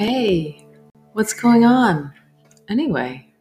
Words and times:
Hey, 0.00 0.66
what's 1.12 1.34
going 1.34 1.66
on? 1.66 2.14
Anyway. 2.70 3.34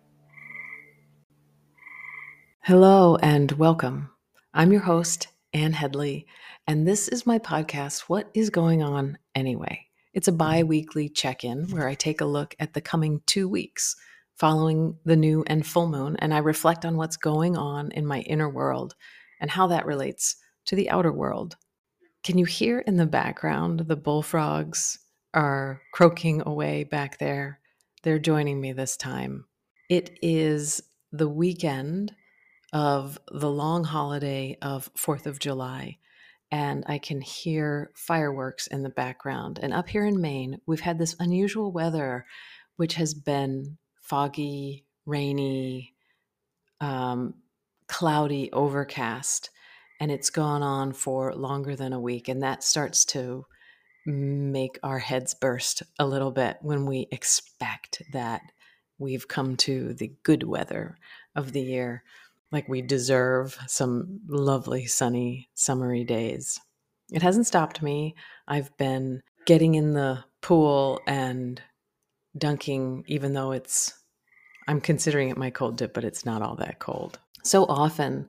Hello 2.63 3.15
and 3.15 3.49
welcome. 3.53 4.09
I'm 4.53 4.73
your 4.73 4.81
host, 4.81 5.29
Anne 5.53 5.71
Headley, 5.71 6.27
and 6.67 6.85
this 6.85 7.07
is 7.07 7.25
my 7.25 7.39
podcast, 7.39 8.09
What 8.09 8.29
is 8.33 8.49
Going 8.49 8.83
On 8.83 9.17
Anyway? 9.35 9.85
It's 10.13 10.27
a 10.27 10.33
bi 10.33 10.63
weekly 10.63 11.07
check 11.07 11.45
in 11.45 11.71
where 11.71 11.87
I 11.87 11.93
take 11.93 12.19
a 12.19 12.25
look 12.25 12.57
at 12.59 12.73
the 12.73 12.81
coming 12.81 13.21
two 13.25 13.47
weeks 13.47 13.95
following 14.35 14.97
the 15.05 15.15
new 15.15 15.45
and 15.47 15.65
full 15.65 15.87
moon, 15.87 16.17
and 16.19 16.33
I 16.33 16.39
reflect 16.39 16.83
on 16.83 16.97
what's 16.97 17.15
going 17.15 17.55
on 17.55 17.89
in 17.91 18.05
my 18.05 18.19
inner 18.19 18.49
world 18.49 18.95
and 19.39 19.49
how 19.49 19.67
that 19.67 19.85
relates 19.85 20.35
to 20.65 20.75
the 20.75 20.89
outer 20.89 21.13
world. 21.13 21.55
Can 22.25 22.37
you 22.37 22.43
hear 22.43 22.79
in 22.79 22.97
the 22.97 23.05
background 23.05 23.85
the 23.87 23.95
bullfrogs 23.95 24.99
are 25.33 25.81
croaking 25.91 26.43
away 26.45 26.83
back 26.83 27.17
there? 27.17 27.59
They're 28.03 28.19
joining 28.19 28.59
me 28.61 28.73
this 28.73 28.97
time. 28.97 29.45
It 29.89 30.17
is 30.21 30.81
the 31.11 31.29
weekend 31.29 32.13
of 32.71 33.17
the 33.31 33.49
long 33.49 33.83
holiday 33.83 34.57
of 34.61 34.93
4th 34.93 35.25
of 35.25 35.39
July, 35.39 35.97
and 36.51 36.83
I 36.87 36.97
can 36.97 37.21
hear 37.21 37.91
fireworks 37.95 38.67
in 38.67 38.83
the 38.83 38.89
background. 38.89 39.59
And 39.61 39.73
up 39.73 39.89
here 39.89 40.05
in 40.05 40.21
Maine, 40.21 40.59
we've 40.65 40.79
had 40.79 40.99
this 40.99 41.15
unusual 41.19 41.71
weather, 41.71 42.25
which 42.75 42.95
has 42.95 43.13
been 43.13 43.77
foggy, 44.01 44.85
rainy, 45.05 45.95
um, 46.79 47.33
cloudy, 47.87 48.51
overcast 48.53 49.49
and 49.99 50.11
it's 50.11 50.29
gone 50.29 50.63
on 50.63 50.93
for 50.93 51.33
longer 51.33 51.75
than 51.75 51.93
a 51.93 51.99
week. 51.99 52.27
And 52.27 52.41
that 52.41 52.63
starts 52.63 53.03
to 53.05 53.45
make 54.05 54.79
our 54.83 54.99
heads 54.99 55.33
burst 55.33 55.83
a 55.99 56.05
little 56.05 56.31
bit 56.31 56.57
when 56.61 56.85
we 56.85 57.07
expect 57.11 58.01
that 58.11 58.41
we've 58.97 59.27
come 59.27 59.55
to 59.55 59.93
the 59.93 60.11
good 60.23 60.43
weather 60.43 60.97
of 61.35 61.53
the 61.53 61.61
year, 61.61 62.03
like 62.51 62.67
we 62.67 62.81
deserve 62.81 63.57
some 63.67 64.19
lovely, 64.27 64.85
sunny, 64.85 65.49
summery 65.53 66.03
days. 66.03 66.59
It 67.11 67.21
hasn't 67.21 67.47
stopped 67.47 67.81
me. 67.81 68.15
I've 68.47 68.75
been 68.77 69.21
getting 69.45 69.75
in 69.75 69.93
the 69.93 70.23
pool 70.41 71.01
and 71.07 71.61
dunking, 72.37 73.03
even 73.07 73.33
though 73.33 73.51
it's, 73.51 73.93
I'm 74.67 74.81
considering 74.81 75.29
it 75.29 75.37
my 75.37 75.49
cold 75.49 75.77
dip, 75.77 75.93
but 75.93 76.03
it's 76.03 76.25
not 76.25 76.41
all 76.41 76.55
that 76.55 76.79
cold. 76.79 77.19
So 77.43 77.65
often, 77.65 78.27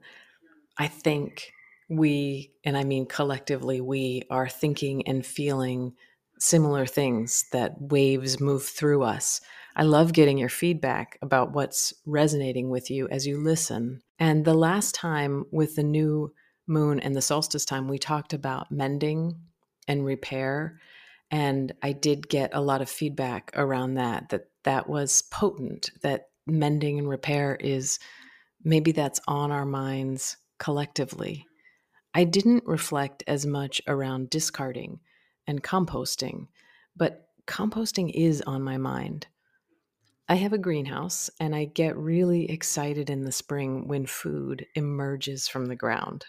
I 0.77 0.87
think 0.87 1.51
we, 1.91 2.53
and 2.63 2.77
I 2.77 2.85
mean 2.85 3.05
collectively, 3.05 3.81
we 3.81 4.23
are 4.29 4.47
thinking 4.47 5.05
and 5.07 5.25
feeling 5.25 5.93
similar 6.39 6.85
things 6.85 7.45
that 7.51 7.79
waves 7.79 8.39
move 8.39 8.63
through 8.63 9.03
us. 9.03 9.41
I 9.75 9.83
love 9.83 10.13
getting 10.13 10.37
your 10.37 10.49
feedback 10.49 11.19
about 11.21 11.51
what's 11.51 11.93
resonating 12.05 12.69
with 12.69 12.89
you 12.89 13.09
as 13.09 13.27
you 13.27 13.43
listen. 13.43 14.01
And 14.19 14.45
the 14.45 14.53
last 14.53 14.95
time 14.95 15.45
with 15.51 15.75
the 15.75 15.83
new 15.83 16.33
moon 16.65 17.01
and 17.01 17.13
the 17.13 17.21
solstice 17.21 17.65
time, 17.65 17.89
we 17.89 17.97
talked 17.99 18.33
about 18.33 18.71
mending 18.71 19.35
and 19.85 20.05
repair. 20.05 20.79
And 21.29 21.73
I 21.83 21.91
did 21.91 22.29
get 22.29 22.51
a 22.53 22.61
lot 22.61 22.81
of 22.81 22.89
feedback 22.89 23.51
around 23.55 23.95
that, 23.95 24.29
that 24.29 24.45
that 24.63 24.87
was 24.87 25.23
potent, 25.23 25.91
that 26.03 26.29
mending 26.47 26.99
and 26.99 27.09
repair 27.09 27.57
is 27.59 27.99
maybe 28.63 28.93
that's 28.93 29.19
on 29.27 29.51
our 29.51 29.65
minds 29.65 30.37
collectively. 30.57 31.45
I 32.13 32.25
didn't 32.25 32.65
reflect 32.65 33.23
as 33.27 33.45
much 33.45 33.81
around 33.87 34.29
discarding 34.29 34.99
and 35.47 35.63
composting, 35.63 36.47
but 36.95 37.27
composting 37.47 38.11
is 38.13 38.41
on 38.41 38.61
my 38.61 38.77
mind. 38.77 39.27
I 40.27 40.35
have 40.35 40.53
a 40.53 40.57
greenhouse 40.57 41.29
and 41.39 41.55
I 41.55 41.65
get 41.65 41.97
really 41.97 42.49
excited 42.49 43.09
in 43.09 43.23
the 43.23 43.31
spring 43.31 43.87
when 43.87 44.05
food 44.05 44.65
emerges 44.75 45.47
from 45.47 45.65
the 45.65 45.75
ground. 45.75 46.25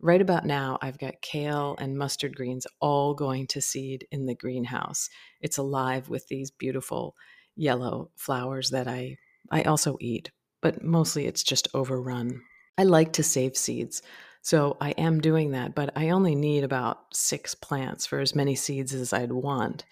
Right 0.00 0.20
about 0.20 0.46
now, 0.46 0.78
I've 0.80 0.98
got 0.98 1.20
kale 1.20 1.76
and 1.78 1.98
mustard 1.98 2.34
greens 2.34 2.66
all 2.80 3.14
going 3.14 3.46
to 3.48 3.60
seed 3.60 4.06
in 4.10 4.26
the 4.26 4.34
greenhouse. 4.34 5.10
It's 5.40 5.58
alive 5.58 6.08
with 6.08 6.26
these 6.28 6.50
beautiful 6.50 7.14
yellow 7.54 8.10
flowers 8.16 8.70
that 8.70 8.88
I, 8.88 9.18
I 9.50 9.62
also 9.62 9.96
eat, 10.00 10.30
but 10.62 10.82
mostly 10.82 11.26
it's 11.26 11.42
just 11.42 11.68
overrun. 11.74 12.42
I 12.78 12.84
like 12.84 13.12
to 13.14 13.22
save 13.22 13.56
seeds. 13.56 14.02
So 14.42 14.76
I 14.80 14.90
am 14.92 15.20
doing 15.20 15.50
that, 15.52 15.74
but 15.74 15.92
I 15.96 16.10
only 16.10 16.34
need 16.34 16.64
about 16.64 17.14
six 17.14 17.54
plants 17.54 18.06
for 18.06 18.20
as 18.20 18.34
many 18.34 18.54
seeds 18.54 18.94
as 18.94 19.12
I'd 19.12 19.32
want. 19.32 19.84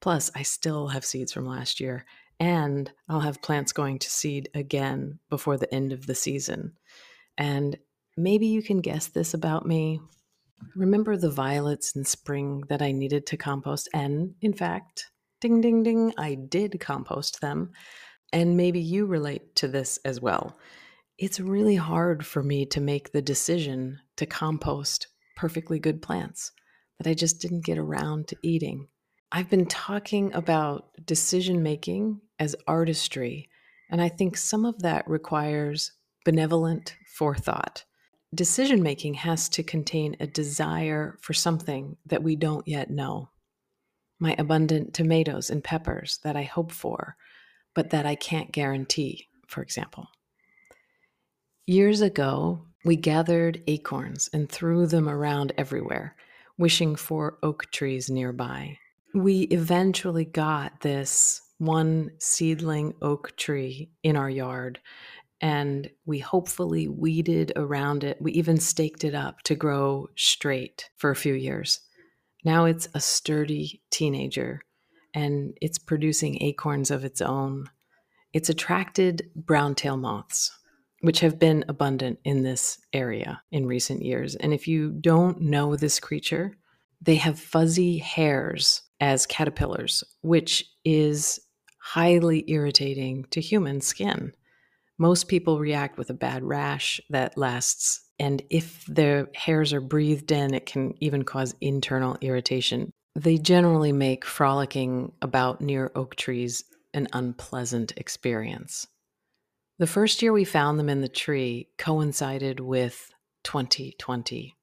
Plus, 0.00 0.30
I 0.34 0.42
still 0.42 0.88
have 0.88 1.04
seeds 1.04 1.32
from 1.32 1.46
last 1.46 1.78
year, 1.78 2.04
and 2.40 2.90
I'll 3.08 3.20
have 3.20 3.42
plants 3.42 3.72
going 3.72 4.00
to 4.00 4.10
seed 4.10 4.48
again 4.54 5.20
before 5.30 5.56
the 5.56 5.72
end 5.72 5.92
of 5.92 6.06
the 6.06 6.14
season. 6.14 6.72
And 7.38 7.78
maybe 8.16 8.46
you 8.48 8.62
can 8.62 8.80
guess 8.80 9.06
this 9.06 9.34
about 9.34 9.64
me. 9.64 10.00
Remember 10.74 11.16
the 11.16 11.30
violets 11.30 11.94
in 11.94 12.04
spring 12.04 12.64
that 12.68 12.82
I 12.82 12.90
needed 12.90 13.26
to 13.26 13.36
compost? 13.36 13.88
And 13.94 14.34
in 14.40 14.52
fact, 14.52 15.06
ding, 15.40 15.60
ding, 15.60 15.84
ding, 15.84 16.12
I 16.18 16.34
did 16.34 16.80
compost 16.80 17.40
them. 17.40 17.70
And 18.32 18.56
maybe 18.56 18.80
you 18.80 19.06
relate 19.06 19.54
to 19.56 19.68
this 19.68 19.98
as 20.04 20.20
well 20.20 20.56
it's 21.18 21.40
really 21.40 21.76
hard 21.76 22.24
for 22.24 22.42
me 22.42 22.66
to 22.66 22.80
make 22.80 23.12
the 23.12 23.22
decision 23.22 24.00
to 24.16 24.26
compost 24.26 25.08
perfectly 25.36 25.78
good 25.78 26.02
plants 26.02 26.52
that 26.98 27.08
I 27.08 27.14
just 27.14 27.40
didn't 27.40 27.64
get 27.64 27.78
around 27.78 28.28
to 28.28 28.36
eating. 28.42 28.88
I've 29.30 29.48
been 29.48 29.66
talking 29.66 30.32
about 30.34 30.90
decision 31.06 31.62
making 31.62 32.20
as 32.38 32.56
artistry, 32.66 33.48
and 33.90 34.00
I 34.00 34.08
think 34.08 34.36
some 34.36 34.64
of 34.64 34.80
that 34.80 35.08
requires 35.08 35.92
benevolent 36.24 36.96
forethought. 37.06 37.84
Decision 38.34 38.82
making 38.82 39.14
has 39.14 39.48
to 39.50 39.62
contain 39.62 40.16
a 40.18 40.26
desire 40.26 41.18
for 41.20 41.34
something 41.34 41.96
that 42.06 42.22
we 42.22 42.36
don't 42.36 42.66
yet 42.66 42.90
know. 42.90 43.28
My 44.18 44.34
abundant 44.38 44.94
tomatoes 44.94 45.50
and 45.50 45.62
peppers 45.62 46.18
that 46.24 46.36
I 46.36 46.42
hope 46.42 46.72
for, 46.72 47.16
but 47.74 47.90
that 47.90 48.06
I 48.06 48.14
can't 48.14 48.52
guarantee, 48.52 49.28
for 49.46 49.62
example. 49.62 50.08
Years 51.66 52.00
ago, 52.00 52.66
we 52.84 52.96
gathered 52.96 53.62
acorns 53.68 54.28
and 54.32 54.48
threw 54.48 54.86
them 54.86 55.08
around 55.08 55.52
everywhere, 55.56 56.16
wishing 56.58 56.96
for 56.96 57.38
oak 57.44 57.70
trees 57.70 58.10
nearby. 58.10 58.78
We 59.14 59.42
eventually 59.42 60.24
got 60.24 60.80
this 60.80 61.40
one 61.58 62.10
seedling 62.18 62.94
oak 63.00 63.36
tree 63.36 63.90
in 64.02 64.16
our 64.16 64.28
yard, 64.28 64.80
and 65.40 65.88
we 66.04 66.18
hopefully 66.18 66.88
weeded 66.88 67.52
around 67.54 68.02
it. 68.02 68.20
We 68.20 68.32
even 68.32 68.58
staked 68.58 69.04
it 69.04 69.14
up 69.14 69.42
to 69.42 69.54
grow 69.54 70.08
straight 70.16 70.90
for 70.96 71.10
a 71.10 71.16
few 71.16 71.34
years. 71.34 71.78
Now 72.44 72.64
it's 72.64 72.88
a 72.92 73.00
sturdy 73.00 73.82
teenager 73.90 74.62
and 75.14 75.56
it's 75.60 75.78
producing 75.78 76.42
acorns 76.42 76.90
of 76.90 77.04
its 77.04 77.20
own. 77.20 77.66
It's 78.32 78.48
attracted 78.48 79.30
brown 79.36 79.74
tail 79.76 79.96
moths, 79.96 80.50
which 81.02 81.20
have 81.20 81.38
been 81.38 81.64
abundant 81.68 82.18
in 82.24 82.42
this 82.42 82.78
area 82.92 83.42
in 83.50 83.66
recent 83.66 84.02
years. 84.02 84.34
And 84.36 84.54
if 84.54 84.66
you 84.66 84.92
don't 84.92 85.40
know 85.40 85.76
this 85.76 86.00
creature, 86.00 86.56
they 87.00 87.16
have 87.16 87.38
fuzzy 87.38 87.98
hairs 87.98 88.82
as 89.00 89.26
caterpillars, 89.26 90.04
which 90.22 90.64
is 90.84 91.40
highly 91.80 92.44
irritating 92.46 93.26
to 93.30 93.40
human 93.40 93.80
skin. 93.80 94.32
Most 94.98 95.26
people 95.26 95.58
react 95.58 95.98
with 95.98 96.10
a 96.10 96.14
bad 96.14 96.44
rash 96.44 97.00
that 97.10 97.36
lasts, 97.36 98.00
and 98.20 98.40
if 98.50 98.86
their 98.86 99.26
hairs 99.34 99.72
are 99.72 99.80
breathed 99.80 100.30
in, 100.30 100.54
it 100.54 100.66
can 100.66 100.94
even 101.00 101.24
cause 101.24 101.56
internal 101.60 102.16
irritation. 102.20 102.92
They 103.16 103.38
generally 103.38 103.90
make 103.90 104.24
frolicking 104.24 105.10
about 105.20 105.60
near 105.60 105.90
oak 105.96 106.14
trees 106.14 106.62
an 106.94 107.08
unpleasant 107.12 107.94
experience. 107.96 108.86
The 109.78 109.86
first 109.86 110.22
year 110.22 110.32
we 110.32 110.44
found 110.44 110.78
them 110.78 110.88
in 110.88 111.00
the 111.00 111.08
tree 111.08 111.68
coincided 111.78 112.60
with 112.60 113.10
2020, 113.44 114.54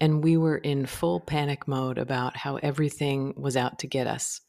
and 0.00 0.22
we 0.22 0.36
were 0.36 0.58
in 0.58 0.84
full 0.84 1.20
panic 1.20 1.68
mode 1.68 1.96
about 1.96 2.36
how 2.36 2.56
everything 2.56 3.34
was 3.36 3.56
out 3.56 3.78
to 3.78 3.86
get 3.86 4.06
us. 4.06 4.40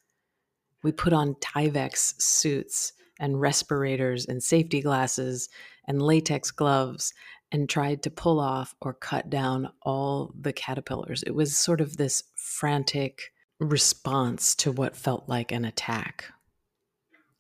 We 0.82 0.92
put 0.92 1.14
on 1.14 1.36
Tyvek 1.36 1.96
suits 1.96 2.94
and 3.20 3.40
respirators 3.40 4.26
and 4.26 4.42
safety 4.42 4.82
glasses 4.82 5.48
and 5.88 6.02
latex 6.02 6.52
gloves 6.52 7.14
and 7.52 7.70
tried 7.70 8.02
to 8.04 8.10
pull 8.10 8.40
off 8.40 8.76
or 8.82 8.94
cut 8.94 9.30
down 9.30 9.72
all 9.82 10.34
the 10.40 10.54
caterpillars. 10.54 11.24
It 11.24 11.36
was 11.36 11.56
sort 11.56 11.82
of 11.82 11.98
this 11.98 12.24
frantic 12.36 13.32
response 13.60 14.56
to 14.56 14.72
what 14.72 14.96
felt 14.96 15.28
like 15.28 15.52
an 15.52 15.66
attack. 15.66 16.26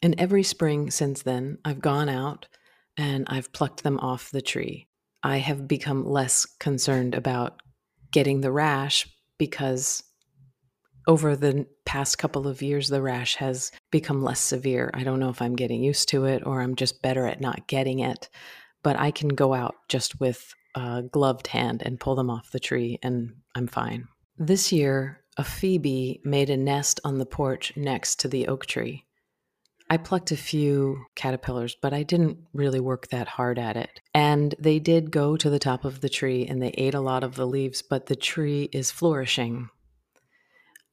And 0.02 0.16
every 0.20 0.44
spring 0.44 0.92
since 0.92 1.24
then, 1.24 1.58
I've 1.66 1.82
gone 1.82 2.10
out 2.10 2.48
and 3.00 3.26
I've 3.30 3.54
plucked 3.54 3.84
them 3.84 3.98
off 4.00 4.30
the 4.30 4.42
tree. 4.42 4.90
I 5.24 5.38
have 5.38 5.70
become 5.70 6.06
less 6.06 6.46
concerned 6.46 7.16
about 7.16 7.62
getting 8.12 8.42
the 8.42 8.52
rash 8.52 9.08
because 9.38 10.04
over 11.08 11.38
the 11.38 11.66
past 11.86 12.18
couple 12.18 12.46
of 12.46 12.62
years, 12.62 12.90
the 12.90 13.02
rash 13.02 13.36
has 13.36 13.72
become 13.90 14.22
less 14.22 14.42
severe. 14.42 14.92
I 14.94 15.04
don't 15.04 15.22
know 15.22 15.30
if 15.30 15.42
I'm 15.42 15.56
getting 15.56 15.82
used 15.82 16.10
to 16.10 16.26
it 16.26 16.46
or 16.46 16.62
I'm 16.62 16.76
just 16.76 17.02
better 17.02 17.26
at 17.26 17.40
not 17.40 17.68
getting 17.68 18.00
it, 18.00 18.28
but 18.84 19.00
I 19.00 19.12
can 19.12 19.30
go 19.30 19.54
out 19.54 19.76
just 19.88 20.20
with 20.20 20.54
a 20.76 21.02
gloved 21.02 21.48
hand 21.48 21.82
and 21.86 22.02
pull 22.02 22.16
them 22.16 22.30
off 22.30 22.52
the 22.52 22.60
tree 22.60 23.00
and 23.02 23.34
I'm 23.56 23.68
fine. 23.68 24.10
This 24.38 24.74
year, 24.74 25.22
a 25.38 25.44
phoebe 25.46 26.20
made 26.26 26.50
a 26.50 26.58
nest 26.58 27.00
on 27.06 27.18
the 27.18 27.26
porch 27.26 27.72
next 27.78 28.20
to 28.20 28.28
the 28.28 28.50
oak 28.50 28.66
tree. 28.66 29.06
I 29.92 29.98
plucked 29.98 30.32
a 30.32 30.38
few 30.38 31.06
caterpillars, 31.16 31.76
but 31.82 31.94
I 31.94 32.04
didn't 32.04 32.38
really 32.54 32.80
work 32.80 33.08
that 33.08 33.28
hard 33.28 33.58
at 33.58 33.76
it. 33.76 34.02
And 34.14 34.54
they 34.60 34.78
did 34.78 35.10
go 35.10 35.36
to 35.36 35.50
the 35.50 35.58
top 35.58 35.84
of 35.84 36.02
the 36.02 36.10
tree 36.10 36.46
and 36.46 36.62
they 36.62 36.70
ate 36.70 36.94
a 36.94 37.02
lot 37.02 37.24
of 37.24 37.36
the 37.36 37.48
leaves, 37.48 37.82
but 37.82 38.06
the 38.06 38.16
tree 38.16 38.70
is 38.72 38.92
flourishing. 38.92 39.70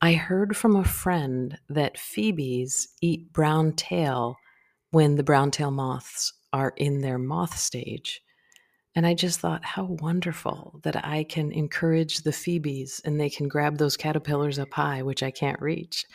I 0.01 0.15
heard 0.15 0.57
from 0.57 0.77
a 0.77 0.85
friend 0.85 1.59
that 1.69 1.99
phoebes 1.99 2.89
eat 3.03 3.33
brown 3.35 3.73
tail 3.73 4.37
when 4.93 5.17
the 5.17 5.23
brown 5.23 5.51
tail 5.51 5.71
moths 5.71 6.33
are 6.55 6.73
in 6.77 7.03
their 7.03 7.19
moth 7.19 7.59
stage. 7.59 8.23
And 8.95 9.07
I 9.07 9.13
just 9.13 9.41
thought, 9.41 9.63
how 9.63 9.85
wonderful 10.01 10.81
that 10.85 11.05
I 11.05 11.25
can 11.25 11.53
encourage 11.53 12.23
the 12.23 12.33
phoebes 12.33 13.03
and 13.05 13.21
they 13.21 13.29
can 13.29 13.47
grab 13.47 13.77
those 13.77 13.95
caterpillars 13.99 14.59
up 14.59 14.73
high, 14.73 15.03
which 15.03 15.23
I 15.23 15.31
can't 15.31 15.61
reach 15.61 16.07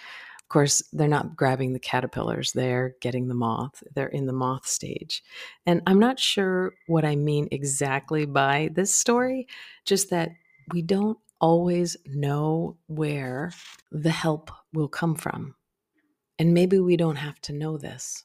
course, 0.52 0.84
they're 0.92 1.08
not 1.08 1.36
grabbing 1.36 1.74
the 1.74 1.80
caterpillars, 1.80 2.52
they're 2.52 2.96
getting 3.02 3.28
the 3.28 3.34
moth. 3.34 3.84
They're 3.96 4.08
in 4.08 4.26
the 4.26 4.34
moth 4.34 4.68
stage. 4.68 5.24
And 5.66 5.82
I'm 5.88 6.00
not 6.00 6.20
sure 6.20 6.74
what 6.88 7.06
I 7.06 7.16
mean 7.16 7.48
exactly 7.52 8.26
by 8.26 8.70
this 8.74 8.94
story, 8.94 9.48
just 9.86 10.10
that 10.10 10.32
we 10.74 10.82
don't 10.82 11.18
always 11.40 11.98
know 12.06 12.78
where 12.88 13.52
the 13.92 14.12
help 14.12 14.52
will 14.74 14.88
come 14.88 15.16
from. 15.16 15.56
And 16.38 16.54
maybe 16.54 16.80
we 16.80 16.98
don't 16.98 17.18
have 17.18 17.40
to 17.42 17.54
know 17.54 17.78
this. 17.78 18.24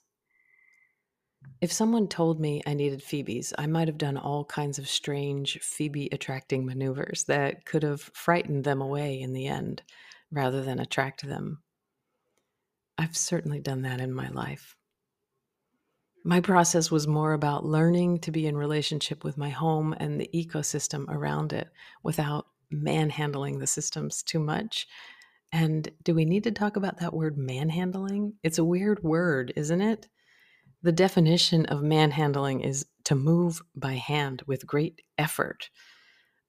If 1.61 1.73
someone 1.73 2.09
told 2.09 2.41
me 2.41 2.63
I 2.67 2.75
needed 2.75 3.03
Phoebes, 3.03 3.53
I 3.57 3.67
might 3.67 3.89
have 3.89 3.99
done 3.99 4.17
all 4.17 4.45
kinds 4.45 4.79
of 4.79 4.89
strange 4.89 5.59
Phoebe 5.61 6.09
attracting 6.13 6.67
maneuvers 6.67 7.25
that 7.25 7.65
could 7.65 7.83
have 7.83 8.11
frightened 8.15 8.65
them 8.65 8.81
away 8.81 9.21
in 9.21 9.33
the 9.33 9.47
end 9.47 9.83
rather 10.31 10.63
than 10.63 10.81
attract 10.81 11.27
them. 11.27 11.63
I've 12.99 13.17
certainly 13.17 13.61
done 13.61 13.83
that 13.83 14.01
in 14.01 14.13
my 14.13 14.29
life. 14.29 14.77
My 16.25 16.41
process 16.41 16.91
was 16.91 17.07
more 17.07 17.35
about 17.35 17.65
learning 17.65 18.19
to 18.21 18.33
be 18.33 18.47
in 18.47 18.57
relationship 18.57 19.23
with 19.23 19.39
my 19.39 19.51
home 19.51 19.95
and 19.99 20.21
the 20.21 20.29
ecosystem 20.35 21.09
around 21.09 21.53
it 21.53 21.69
without 22.03 22.47
manhandling 22.71 23.59
the 23.59 23.67
systems 23.67 24.23
too 24.23 24.41
much. 24.41 24.89
And 25.53 25.89
do 26.03 26.15
we 26.15 26.25
need 26.25 26.43
to 26.45 26.51
talk 26.51 26.77
about 26.77 26.99
that 26.99 27.15
word 27.15 27.39
manhandling? 27.39 28.35
It's 28.43 28.59
a 28.59 28.65
weird 28.65 29.03
word, 29.05 29.53
isn't 29.55 29.81
it? 29.81 30.09
The 30.83 30.93
definition 30.93 31.67
of 31.67 31.83
manhandling 31.83 32.61
is 32.61 32.87
to 33.05 33.15
move 33.15 33.63
by 33.77 33.95
hand 33.95 34.43
with 34.47 34.67
great 34.67 35.03
effort 35.19 35.71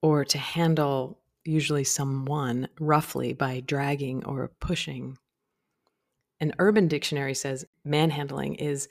or 0.01 0.25
to 0.25 0.37
handle 0.37 1.19
usually 1.45 1.83
someone 1.83 2.67
roughly 2.79 3.33
by 3.33 3.59
dragging 3.59 4.25
or 4.25 4.51
pushing 4.59 5.17
an 6.39 6.53
urban 6.59 6.87
dictionary 6.87 7.33
says 7.33 7.65
manhandling 7.83 8.55
is 8.55 8.87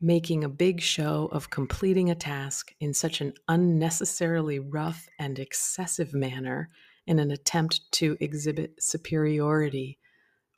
making 0.00 0.44
a 0.44 0.48
big 0.48 0.80
show 0.80 1.28
of 1.32 1.50
completing 1.50 2.10
a 2.10 2.14
task 2.14 2.72
in 2.80 2.92
such 2.92 3.20
an 3.20 3.32
unnecessarily 3.48 4.58
rough 4.58 5.08
and 5.18 5.38
excessive 5.38 6.12
manner 6.12 6.68
in 7.06 7.18
an 7.18 7.30
attempt 7.30 7.80
to 7.92 8.16
exhibit 8.20 8.74
superiority 8.82 9.98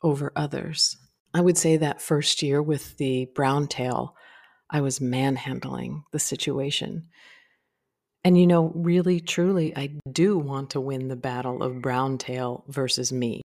over 0.03 0.31
others. 0.35 0.97
I 1.33 1.41
would 1.41 1.57
say 1.57 1.77
that 1.77 2.01
first 2.01 2.41
year 2.41 2.61
with 2.61 2.97
the 2.97 3.29
brown 3.35 3.67
tail, 3.67 4.15
I 4.69 4.81
was 4.81 4.99
manhandling 4.99 6.03
the 6.11 6.19
situation. 6.19 7.07
And 8.23 8.37
you 8.37 8.47
know, 8.47 8.71
really, 8.75 9.19
truly, 9.19 9.75
I 9.75 9.97
do 10.11 10.37
want 10.37 10.71
to 10.71 10.81
win 10.81 11.07
the 11.07 11.15
battle 11.15 11.63
of 11.63 11.81
brown 11.81 12.17
tail 12.17 12.65
versus 12.67 13.11
me. 13.11 13.41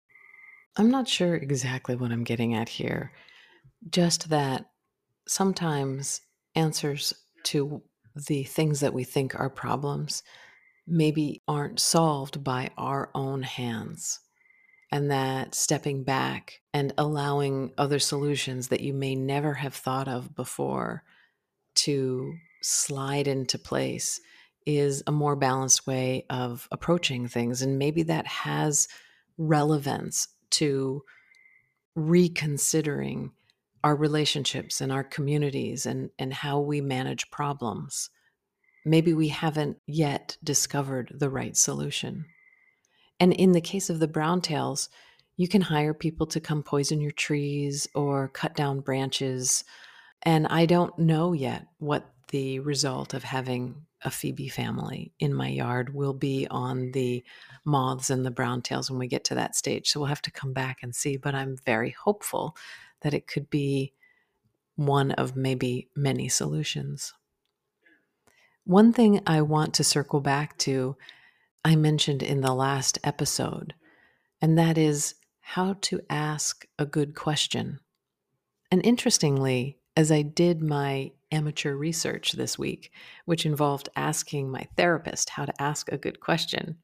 I'm 0.76 0.90
not 0.90 1.08
sure 1.08 1.34
exactly 1.34 1.96
what 1.96 2.12
I'm 2.12 2.24
getting 2.24 2.54
at 2.54 2.69
here. 2.69 3.12
Just 3.90 4.30
that 4.30 4.66
sometimes 5.26 6.20
answers 6.54 7.12
to 7.44 7.82
the 8.14 8.44
things 8.44 8.80
that 8.80 8.94
we 8.94 9.04
think 9.04 9.38
are 9.38 9.50
problems 9.50 10.22
maybe 10.86 11.42
aren't 11.46 11.80
solved 11.80 12.42
by 12.42 12.70
our 12.76 13.10
own 13.14 13.42
hands. 13.42 14.20
And 14.90 15.10
that 15.10 15.54
stepping 15.54 16.04
back 16.04 16.60
and 16.75 16.92
allowing 16.98 17.72
other 17.78 17.98
solutions 17.98 18.68
that 18.68 18.80
you 18.80 18.92
may 18.92 19.14
never 19.14 19.54
have 19.54 19.75
thought 19.75 20.08
of 20.08 20.34
before 20.34 21.02
to 21.75 22.34
slide 22.62 23.26
into 23.26 23.58
place 23.58 24.20
is 24.66 25.02
a 25.06 25.12
more 25.12 25.34
balanced 25.34 25.86
way 25.86 26.26
of 26.28 26.68
approaching 26.70 27.26
things. 27.26 27.62
And 27.62 27.78
maybe 27.78 28.02
that 28.04 28.26
has 28.26 28.88
relevance 29.38 30.28
to 30.52 31.02
reconsidering 31.94 33.32
our 33.84 33.96
relationships 33.96 34.81
and 34.81 34.93
our 34.93 35.04
communities 35.04 35.87
and, 35.87 36.10
and 36.19 36.32
how 36.32 36.60
we 36.60 36.81
manage 36.81 37.31
problems. 37.31 38.10
Maybe 38.84 39.12
we 39.12 39.28
haven't 39.28 39.78
yet 39.87 40.37
discovered 40.43 41.12
the 41.14 41.31
right 41.31 41.56
solution. 41.56 42.26
And 43.20 43.32
in 43.32 43.52
the 43.52 43.60
case 43.60 43.90
of 43.90 43.99
the 43.99 44.08
brown 44.08 44.40
tails, 44.40 44.88
you 45.37 45.49
can 45.49 45.62
hire 45.62 45.94
people 45.94 46.26
to 46.26 46.40
come 46.40 46.62
poison 46.62 47.00
your 47.00 47.12
trees 47.12 47.88
or 47.94 48.28
cut 48.28 48.54
down 48.54 48.81
branches. 48.81 49.64
And 50.22 50.46
I 50.49 50.66
don't 50.66 50.96
know 50.99 51.32
yet 51.32 51.66
what 51.78 52.12
the 52.32 52.58
result 52.61 53.12
of 53.12 53.23
having 53.23 53.75
a 54.02 54.11
Phoebe 54.11 54.49
family 54.49 55.12
in 55.20 55.34
my 55.34 55.49
yard 55.49 55.94
will 55.94 56.14
be 56.14 56.46
on 56.50 56.90
the 56.93 57.23
moths 57.64 58.08
and 58.08 58.25
the 58.25 58.31
brown 58.31 58.62
tails 58.62 58.90
when 58.90 58.99
we 58.99 59.06
get 59.06 59.23
to 59.25 59.34
that 59.34 59.55
stage. 59.55 59.90
So 59.90 60.00
we'll 60.00 60.08
have 60.08 60.23
to 60.23 60.31
come 60.31 60.55
back 60.55 60.79
and 60.82 60.94
see. 60.94 61.19
But 61.19 61.34
I'm 61.34 61.58
very 61.67 61.90
hopeful 61.90 62.56
that 63.02 63.12
it 63.12 63.26
could 63.26 63.50
be 63.50 63.93
one 64.76 65.12
of 65.12 65.37
maybe 65.37 65.88
many 65.94 66.29
solutions. 66.31 67.12
One 68.64 68.94
thing 68.94 69.20
I 69.26 69.43
want 69.43 69.75
to 69.75 69.85
circle 69.85 70.20
back 70.20 70.56
to, 70.58 70.96
I 71.64 71.76
mentioned 71.76 72.23
in 72.23 72.40
the 72.40 72.54
last 72.54 72.99
episode, 73.04 73.75
and 74.40 74.59
that 74.59 74.78
is 74.78 75.16
how 75.40 75.76
to 75.83 76.00
ask 76.09 76.66
a 76.78 76.87
good 76.87 77.14
question. 77.14 77.80
And 78.71 78.85
interestingly, 78.87 79.78
as 79.95 80.11
I 80.11 80.23
did 80.23 80.62
my 80.62 81.12
amateur 81.32 81.74
research 81.74 82.32
this 82.32 82.58
week, 82.58 82.92
which 83.24 83.46
involved 83.46 83.88
asking 83.96 84.50
my 84.50 84.66
therapist 84.76 85.30
how 85.30 85.44
to 85.44 85.62
ask 85.62 85.90
a 85.90 85.98
good 85.98 86.20
question. 86.20 86.76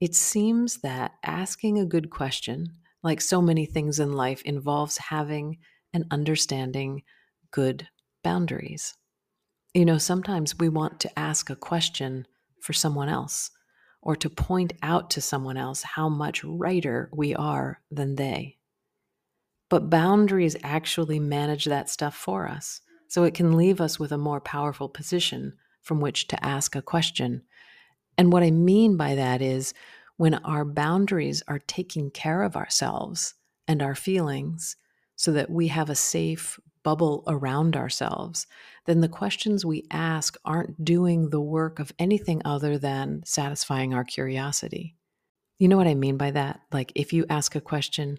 It 0.00 0.14
seems 0.14 0.78
that 0.78 1.12
asking 1.24 1.78
a 1.78 1.86
good 1.86 2.10
question, 2.10 2.66
like 3.02 3.20
so 3.20 3.40
many 3.40 3.64
things 3.64 3.98
in 3.98 4.12
life, 4.12 4.42
involves 4.42 4.98
having 4.98 5.58
and 5.94 6.04
understanding 6.10 7.02
good 7.50 7.88
boundaries. 8.22 8.94
You 9.72 9.84
know, 9.84 9.98
sometimes 9.98 10.58
we 10.58 10.68
want 10.68 11.00
to 11.00 11.18
ask 11.18 11.48
a 11.48 11.56
question 11.56 12.26
for 12.60 12.72
someone 12.72 13.08
else 13.08 13.50
or 14.02 14.16
to 14.16 14.30
point 14.30 14.72
out 14.82 15.10
to 15.10 15.20
someone 15.20 15.56
else 15.56 15.82
how 15.82 16.08
much 16.08 16.44
righter 16.44 17.10
we 17.12 17.34
are 17.34 17.80
than 17.90 18.16
they. 18.16 18.56
But 19.68 19.90
boundaries 19.90 20.56
actually 20.62 21.18
manage 21.18 21.64
that 21.64 21.90
stuff 21.90 22.14
for 22.14 22.46
us. 22.48 22.80
So 23.08 23.24
it 23.24 23.34
can 23.34 23.56
leave 23.56 23.80
us 23.80 23.98
with 23.98 24.12
a 24.12 24.18
more 24.18 24.40
powerful 24.40 24.88
position 24.88 25.54
from 25.82 26.00
which 26.00 26.28
to 26.28 26.44
ask 26.44 26.74
a 26.74 26.82
question. 26.82 27.42
And 28.18 28.32
what 28.32 28.42
I 28.42 28.50
mean 28.50 28.96
by 28.96 29.14
that 29.14 29.40
is 29.42 29.74
when 30.16 30.34
our 30.34 30.64
boundaries 30.64 31.42
are 31.46 31.60
taking 31.60 32.10
care 32.10 32.42
of 32.42 32.56
ourselves 32.56 33.34
and 33.68 33.82
our 33.82 33.94
feelings 33.94 34.76
so 35.16 35.32
that 35.32 35.50
we 35.50 35.68
have 35.68 35.90
a 35.90 35.94
safe 35.94 36.58
bubble 36.82 37.24
around 37.26 37.76
ourselves, 37.76 38.46
then 38.84 39.00
the 39.00 39.08
questions 39.08 39.64
we 39.64 39.84
ask 39.90 40.36
aren't 40.44 40.84
doing 40.84 41.30
the 41.30 41.40
work 41.40 41.78
of 41.78 41.92
anything 41.98 42.40
other 42.44 42.78
than 42.78 43.22
satisfying 43.24 43.92
our 43.92 44.04
curiosity. 44.04 44.96
You 45.58 45.68
know 45.68 45.76
what 45.76 45.88
I 45.88 45.94
mean 45.94 46.16
by 46.16 46.30
that? 46.32 46.60
Like 46.72 46.92
if 46.94 47.12
you 47.12 47.26
ask 47.28 47.56
a 47.56 47.60
question, 47.60 48.18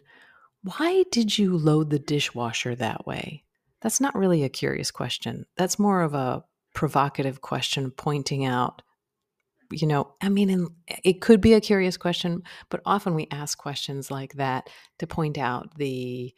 why 0.64 1.06
did 1.12 1.38
you 1.38 1.58
load 1.58 1.90
the 1.90 2.00
dishwasher 2.00 2.76
that 2.76 3.06
way? 3.08 3.46
That's 3.82 4.02
not 4.02 4.16
really 4.16 4.44
a 4.44 4.50
curious 4.50 4.92
question. 4.92 5.46
That's 5.56 5.80
more 5.80 6.02
of 6.02 6.14
a 6.14 6.44
provocative 6.74 7.42
question 7.42 7.90
pointing 7.90 8.46
out 8.46 8.84
you 9.72 9.88
know 9.88 10.14
i 10.22 10.30
mean 10.30 10.68
it 11.04 11.22
could 11.22 11.42
be 11.42 11.54
a 11.54 11.60
curious 11.60 11.98
question 11.98 12.44
but 12.70 12.82
often 12.86 13.16
we 13.16 13.28
ask 13.32 13.58
questions 13.58 14.12
like 14.12 14.34
that 14.34 14.70
to 15.00 15.08
point 15.08 15.38
out 15.38 15.76
the 15.78 16.34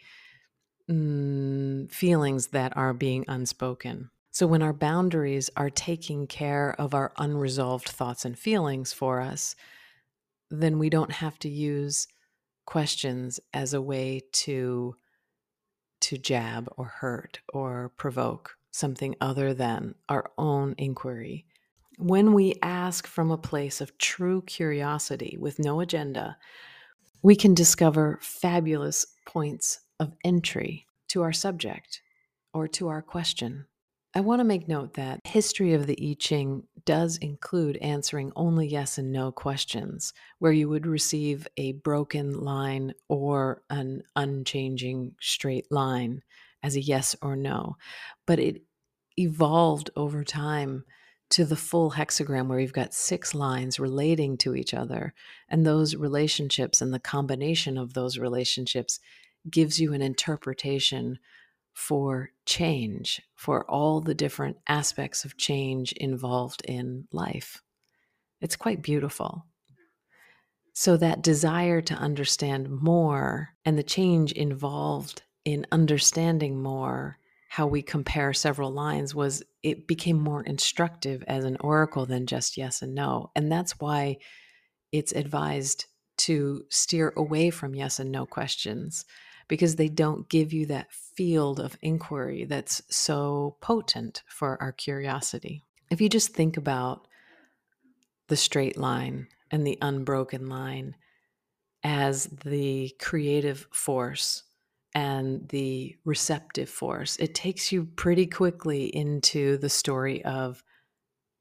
mm, 0.89 1.91
feelings 1.91 2.47
that 2.47 2.75
are 2.77 2.93
being 2.93 3.25
unspoken 3.27 4.09
so 4.31 4.47
when 4.47 4.61
our 4.61 4.71
boundaries 4.73 5.49
are 5.57 5.69
taking 5.69 6.25
care 6.25 6.73
of 6.79 6.93
our 6.93 7.11
unresolved 7.17 7.89
thoughts 7.89 8.25
and 8.25 8.39
feelings 8.39 8.93
for 8.93 9.19
us 9.19 9.55
then 10.49 10.79
we 10.79 10.89
don't 10.89 11.11
have 11.11 11.37
to 11.37 11.49
use 11.49 12.07
questions 12.65 13.39
as 13.53 13.73
a 13.73 13.81
way 13.81 14.21
to 14.31 14.95
to 16.01 16.17
jab 16.17 16.69
or 16.77 16.85
hurt 16.85 17.39
or 17.53 17.91
provoke 17.97 18.57
something 18.71 19.15
other 19.19 19.53
than 19.53 19.95
our 20.07 20.31
own 20.37 20.75
inquiry. 20.77 21.45
When 21.97 22.33
we 22.33 22.55
ask 22.61 23.07
from 23.07 23.31
a 23.31 23.37
place 23.37 23.81
of 23.81 23.97
true 23.97 24.41
curiosity 24.43 25.37
with 25.39 25.59
no 25.59 25.81
agenda, 25.81 26.37
we 27.21 27.35
can 27.35 27.53
discover 27.53 28.19
fabulous 28.21 29.05
points 29.25 29.81
of 29.99 30.15
entry 30.23 30.85
to 31.09 31.21
our 31.21 31.33
subject 31.33 32.01
or 32.53 32.67
to 32.69 32.87
our 32.87 33.01
question. 33.01 33.65
I 34.15 34.21
want 34.21 34.39
to 34.39 34.43
make 34.45 34.67
note 34.67 34.95
that 34.95 35.21
history 35.23 35.73
of 35.73 35.85
the 35.85 35.97
I 36.01 36.15
Ching 36.17 36.63
does 36.83 37.17
include 37.17 37.77
answering 37.77 38.31
only 38.35 38.67
yes 38.67 38.97
and 38.97 39.11
no 39.11 39.31
questions, 39.31 40.13
where 40.39 40.51
you 40.51 40.67
would 40.67 40.87
receive 40.87 41.47
a 41.57 41.73
broken 41.73 42.39
line 42.39 42.93
or 43.07 43.61
an 43.69 44.01
unchanging 44.15 45.13
straight 45.21 45.71
line 45.71 46.23
as 46.63 46.75
a 46.75 46.81
yes 46.81 47.15
or 47.21 47.35
no. 47.35 47.77
But 48.25 48.39
it 48.39 48.63
evolved 49.17 49.91
over 49.95 50.23
time 50.23 50.85
to 51.29 51.45
the 51.45 51.55
full 51.55 51.91
hexagram 51.91 52.47
where 52.47 52.59
you've 52.59 52.73
got 52.73 52.95
six 52.95 53.35
lines 53.35 53.79
relating 53.79 54.37
to 54.37 54.55
each 54.55 54.73
other. 54.73 55.13
And 55.49 55.63
those 55.65 55.95
relationships 55.95 56.81
and 56.81 56.91
the 56.91 56.99
combination 56.99 57.77
of 57.77 57.93
those 57.93 58.17
relationships 58.17 58.99
gives 59.49 59.79
you 59.79 59.93
an 59.93 60.01
interpretation 60.01 61.19
for 61.73 62.31
change, 62.45 63.21
for 63.35 63.69
all 63.69 64.01
the 64.01 64.13
different 64.13 64.57
aspects 64.67 65.25
of 65.25 65.37
change 65.37 65.91
involved 65.93 66.61
in 66.65 67.07
life. 67.11 67.61
It's 68.41 68.55
quite 68.55 68.81
beautiful. 68.81 69.45
So, 70.73 70.97
that 70.97 71.21
desire 71.21 71.81
to 71.81 71.93
understand 71.93 72.69
more 72.69 73.49
and 73.65 73.77
the 73.77 73.83
change 73.83 74.31
involved 74.31 75.23
in 75.43 75.65
understanding 75.71 76.61
more 76.61 77.17
how 77.49 77.65
we 77.65 77.81
compare 77.81 78.31
several 78.31 78.71
lines 78.71 79.15
was 79.15 79.43
it 79.63 79.87
became 79.87 80.19
more 80.19 80.43
instructive 80.43 81.23
as 81.27 81.43
an 81.43 81.57
oracle 81.59 82.05
than 82.05 82.27
just 82.27 82.57
yes 82.57 82.81
and 82.81 82.93
no. 82.93 83.31
And 83.35 83.51
that's 83.51 83.79
why 83.79 84.17
it's 84.91 85.11
advised 85.11 85.85
to 86.19 86.63
steer 86.69 87.13
away 87.17 87.49
from 87.49 87.73
yes 87.73 87.99
and 87.99 88.11
no 88.11 88.25
questions 88.25 89.05
because 89.49 89.75
they 89.75 89.89
don't 89.89 90.29
give 90.29 90.53
you 90.53 90.67
that 90.67 90.93
field 90.93 91.59
of 91.59 91.77
inquiry 91.81 92.45
that's 92.45 92.81
so 92.89 93.57
potent 93.59 94.23
for 94.27 94.61
our 94.61 94.71
curiosity. 94.71 95.65
If 95.89 95.99
you 95.99 96.07
just 96.07 96.33
think 96.33 96.55
about 96.55 97.07
the 98.27 98.37
straight 98.37 98.77
line 98.77 99.27
and 99.51 99.65
the 99.65 99.77
unbroken 99.81 100.47
line 100.47 100.95
as 101.83 102.25
the 102.45 102.95
creative 102.99 103.67
force 103.71 104.43
and 104.93 105.49
the 105.49 105.95
receptive 106.05 106.69
force, 106.69 107.17
it 107.17 107.33
takes 107.33 107.71
you 107.71 107.85
pretty 107.85 108.27
quickly 108.27 108.85
into 108.85 109.57
the 109.57 109.69
story 109.69 110.23
of 110.23 110.63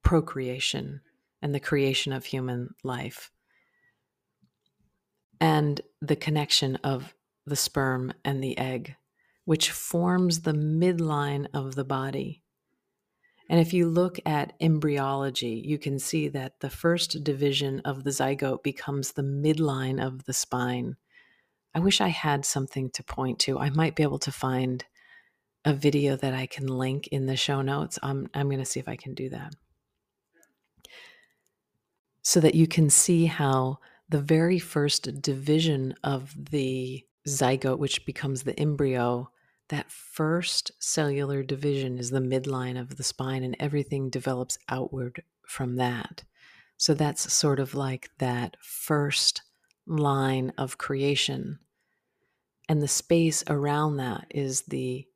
procreation 0.03 1.03
and 1.43 1.55
the 1.55 1.61
creation 1.61 2.15
of 2.15 2.25
human 2.25 2.71
life 2.83 3.31
and 5.41 5.83
the 6.01 6.17
connection 6.17 6.77
of 6.77 7.15
the 7.49 7.57
sperm 7.57 8.13
and 8.25 8.43
the 8.43 8.57
egg, 8.59 8.97
which 9.45 9.71
forms 9.71 10.41
the 10.41 10.53
midline 10.53 11.47
of 11.53 11.75
the 11.75 11.85
body. 11.85 12.43
And 13.51 13.61
if 13.61 13.73
you 13.73 13.89
look 13.89 14.19
at 14.27 14.53
embryology, 14.61 15.63
you 15.65 15.79
can 15.79 15.99
see 15.99 16.29
that 16.29 16.61
the 16.61 16.69
first 16.69 17.25
division 17.25 17.81
of 17.81 18.05
the 18.05 18.11
zygote 18.11 18.63
becomes 18.63 19.13
the 19.13 19.23
midline 19.23 20.05
of 20.05 20.25
the 20.25 20.35
spine. 20.35 20.97
I 21.75 21.81
wish 21.81 22.01
I 22.01 22.09
had 22.09 22.45
something 22.45 22.91
to 22.91 23.03
point 23.03 23.39
to. 23.41 23.59
I 23.59 23.71
might 23.71 23.97
be 23.97 24.03
able 24.03 24.19
to 24.21 24.33
find 24.33 24.85
a 25.65 25.73
video 25.73 26.17
that 26.17 26.35
I 26.35 26.47
can 26.47 26.67
link 26.67 27.09
in 27.09 27.27
the 27.27 27.37
show 27.37 27.63
notes. 27.63 27.99
I'm, 28.03 28.29
I'm 28.35 28.49
going 28.49 28.59
to 28.59 28.65
see 28.65 28.81
if 28.81 28.89
I 28.89 28.97
can 28.97 29.15
do 29.15 29.31
that. 29.31 29.55
So 32.23 32.41
that 32.41 32.55
you 32.55 32.67
can 32.67 32.91
see 32.91 33.27
how 33.27 33.79
the 34.09 34.21
very 34.21 34.59
first 34.59 35.23
division 35.23 35.95
of 36.03 36.35
the 36.51 37.05
zygote, 37.29 37.79
which 37.79 38.07
becomes 38.07 38.43
the 38.43 38.59
embryo, 38.59 39.31
that 39.69 39.91
first 39.91 40.71
cellular 40.79 41.43
division 41.43 41.99
is 41.99 42.11
the 42.11 42.21
midline 42.21 42.81
of 42.81 42.97
the 42.97 43.03
spine, 43.03 43.45
and 43.45 43.57
everything 43.61 44.11
develops 44.11 44.59
outward 44.69 45.23
from 45.47 45.77
that. 45.77 46.25
So 46.77 46.95
that's 46.95 47.33
sort 47.33 47.61
of 47.61 47.75
like 47.75 48.11
that 48.19 48.57
first 48.61 49.43
line 49.87 50.53
of 50.57 50.79
creation. 50.79 51.59
And 52.69 52.83
the 52.83 52.89
space 52.89 53.43
around 53.49 53.97
that 53.97 54.27
is 54.31 54.63
the 54.63 55.07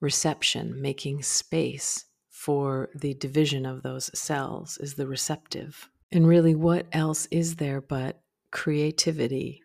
reception, 0.00 0.80
making 0.80 1.22
space 1.22 2.06
for 2.28 2.90
the 2.94 3.14
division 3.14 3.66
of 3.66 3.82
those 3.82 4.16
cells, 4.18 4.78
is 4.78 4.94
the 4.94 5.06
receptive. 5.06 5.88
And 6.10 6.26
really, 6.26 6.54
what 6.54 6.86
else 6.92 7.26
is 7.30 7.56
there 7.56 7.80
but 7.80 8.20
creativity 8.50 9.62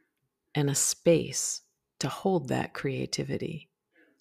and 0.56 0.70
a 0.70 0.76
space 0.76 1.62
to 2.00 2.08
hold 2.08 2.50
that 2.50 2.74
creativity. 2.74 3.70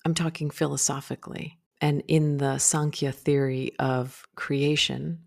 I'm 0.04 0.14
talking 0.14 0.50
philosophically. 0.50 1.59
And 1.80 2.02
in 2.09 2.38
the 2.38 2.59
Sankhya 2.59 3.12
theory 3.12 3.73
of 3.78 4.26
creation, 4.35 5.21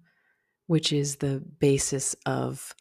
which 0.68 0.92
is 0.92 1.18
the 1.18 1.44
basis 1.60 2.16
of 2.26 2.74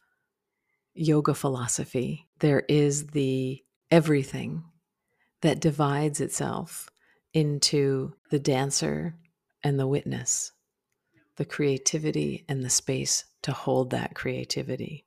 yoga 0.93 1.33
philosophy, 1.33 2.27
there 2.39 2.63
is 2.67 3.07
the 3.07 3.63
everything 3.91 4.63
that 5.41 5.59
divides 5.59 6.19
itself 6.19 6.89
into 7.33 8.13
the 8.31 8.39
dancer 8.39 9.15
and 9.63 9.79
the 9.79 9.87
witness, 9.87 10.51
the 11.35 11.45
creativity 11.45 12.45
and 12.49 12.63
the 12.63 12.69
space 12.69 13.25
to 13.43 13.51
hold 13.51 13.91
that 13.91 14.15
creativity. 14.15 15.05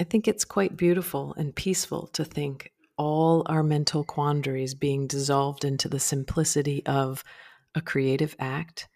I 0.00 0.04
think 0.04 0.26
it's 0.26 0.44
quite 0.44 0.76
beautiful 0.76 1.34
and 1.36 1.54
peaceful 1.54 2.08
to 2.08 2.24
think 2.24 2.72
all 2.96 3.42
our 3.46 3.62
mental 3.62 4.04
quandaries 4.04 4.74
being 4.74 5.06
dissolved 5.06 5.64
into 5.64 5.88
the 5.88 6.00
simplicity 6.00 6.84
of 6.86 7.24
a 7.74 7.80
creative 7.80 8.36
act 8.38 8.88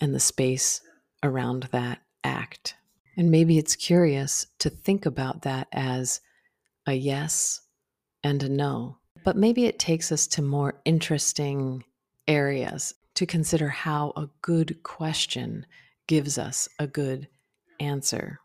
and 0.00 0.14
the 0.14 0.20
space 0.20 0.80
around 1.22 1.64
that 1.72 2.00
act. 2.22 2.74
And 3.16 3.30
maybe 3.30 3.58
it's 3.58 3.76
curious 3.76 4.46
to 4.58 4.70
think 4.70 5.06
about 5.06 5.42
that 5.42 5.68
as 5.72 6.20
a 6.86 6.94
yes 6.94 7.60
and 8.22 8.42
a 8.42 8.48
no. 8.48 8.98
But 9.24 9.36
maybe 9.36 9.66
it 9.66 9.78
takes 9.78 10.12
us 10.12 10.26
to 10.28 10.42
more 10.42 10.80
interesting 10.84 11.84
areas 12.28 12.94
to 13.14 13.26
consider 13.26 13.68
how 13.68 14.12
a 14.16 14.28
good 14.42 14.82
question 14.82 15.64
gives 16.06 16.36
us 16.36 16.68
a 16.78 16.86
good 16.86 17.28
answer. 17.80 18.40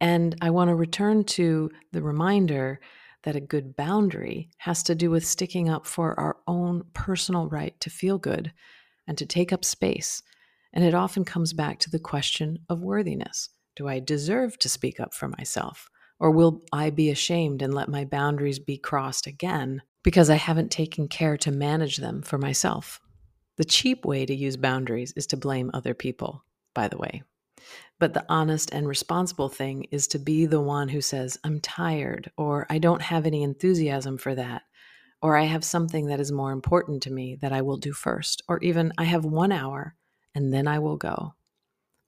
And 0.00 0.36
I 0.40 0.50
want 0.50 0.68
to 0.68 0.74
return 0.74 1.24
to 1.24 1.70
the 1.92 2.02
reminder 2.02 2.80
that 3.26 3.34
a 3.34 3.40
good 3.40 3.74
boundary 3.74 4.48
has 4.58 4.84
to 4.84 4.94
do 4.94 5.10
with 5.10 5.26
sticking 5.26 5.68
up 5.68 5.84
for 5.84 6.18
our 6.18 6.36
own 6.46 6.84
personal 6.94 7.48
right 7.48 7.78
to 7.80 7.90
feel 7.90 8.18
good 8.18 8.52
and 9.08 9.18
to 9.18 9.26
take 9.26 9.52
up 9.52 9.64
space. 9.64 10.22
And 10.72 10.84
it 10.84 10.94
often 10.94 11.24
comes 11.24 11.52
back 11.52 11.80
to 11.80 11.90
the 11.90 11.98
question 11.98 12.60
of 12.68 12.84
worthiness 12.84 13.48
Do 13.74 13.88
I 13.88 13.98
deserve 13.98 14.60
to 14.60 14.68
speak 14.68 15.00
up 15.00 15.12
for 15.12 15.26
myself? 15.26 15.90
Or 16.20 16.30
will 16.30 16.62
I 16.72 16.90
be 16.90 17.10
ashamed 17.10 17.62
and 17.62 17.74
let 17.74 17.88
my 17.88 18.04
boundaries 18.04 18.60
be 18.60 18.78
crossed 18.78 19.26
again 19.26 19.82
because 20.04 20.30
I 20.30 20.36
haven't 20.36 20.70
taken 20.70 21.08
care 21.08 21.36
to 21.38 21.50
manage 21.50 21.96
them 21.96 22.22
for 22.22 22.38
myself? 22.38 23.00
The 23.56 23.64
cheap 23.64 24.04
way 24.04 24.24
to 24.24 24.34
use 24.34 24.56
boundaries 24.56 25.12
is 25.16 25.26
to 25.28 25.36
blame 25.36 25.72
other 25.74 25.94
people, 25.94 26.44
by 26.74 26.86
the 26.86 26.96
way. 26.96 27.24
But 27.98 28.12
the 28.12 28.26
honest 28.28 28.72
and 28.72 28.86
responsible 28.86 29.48
thing 29.48 29.84
is 29.90 30.06
to 30.08 30.18
be 30.18 30.44
the 30.44 30.60
one 30.60 30.88
who 30.88 31.00
says, 31.00 31.38
I'm 31.44 31.60
tired, 31.60 32.30
or 32.36 32.66
I 32.68 32.78
don't 32.78 33.00
have 33.00 33.24
any 33.24 33.42
enthusiasm 33.42 34.18
for 34.18 34.34
that, 34.34 34.62
or 35.22 35.36
I 35.36 35.44
have 35.44 35.64
something 35.64 36.06
that 36.06 36.20
is 36.20 36.30
more 36.30 36.52
important 36.52 37.02
to 37.04 37.10
me 37.10 37.36
that 37.40 37.52
I 37.52 37.62
will 37.62 37.78
do 37.78 37.92
first, 37.92 38.42
or 38.48 38.58
even 38.60 38.92
I 38.98 39.04
have 39.04 39.24
one 39.24 39.50
hour 39.50 39.94
and 40.34 40.52
then 40.52 40.68
I 40.68 40.78
will 40.78 40.98
go, 40.98 41.34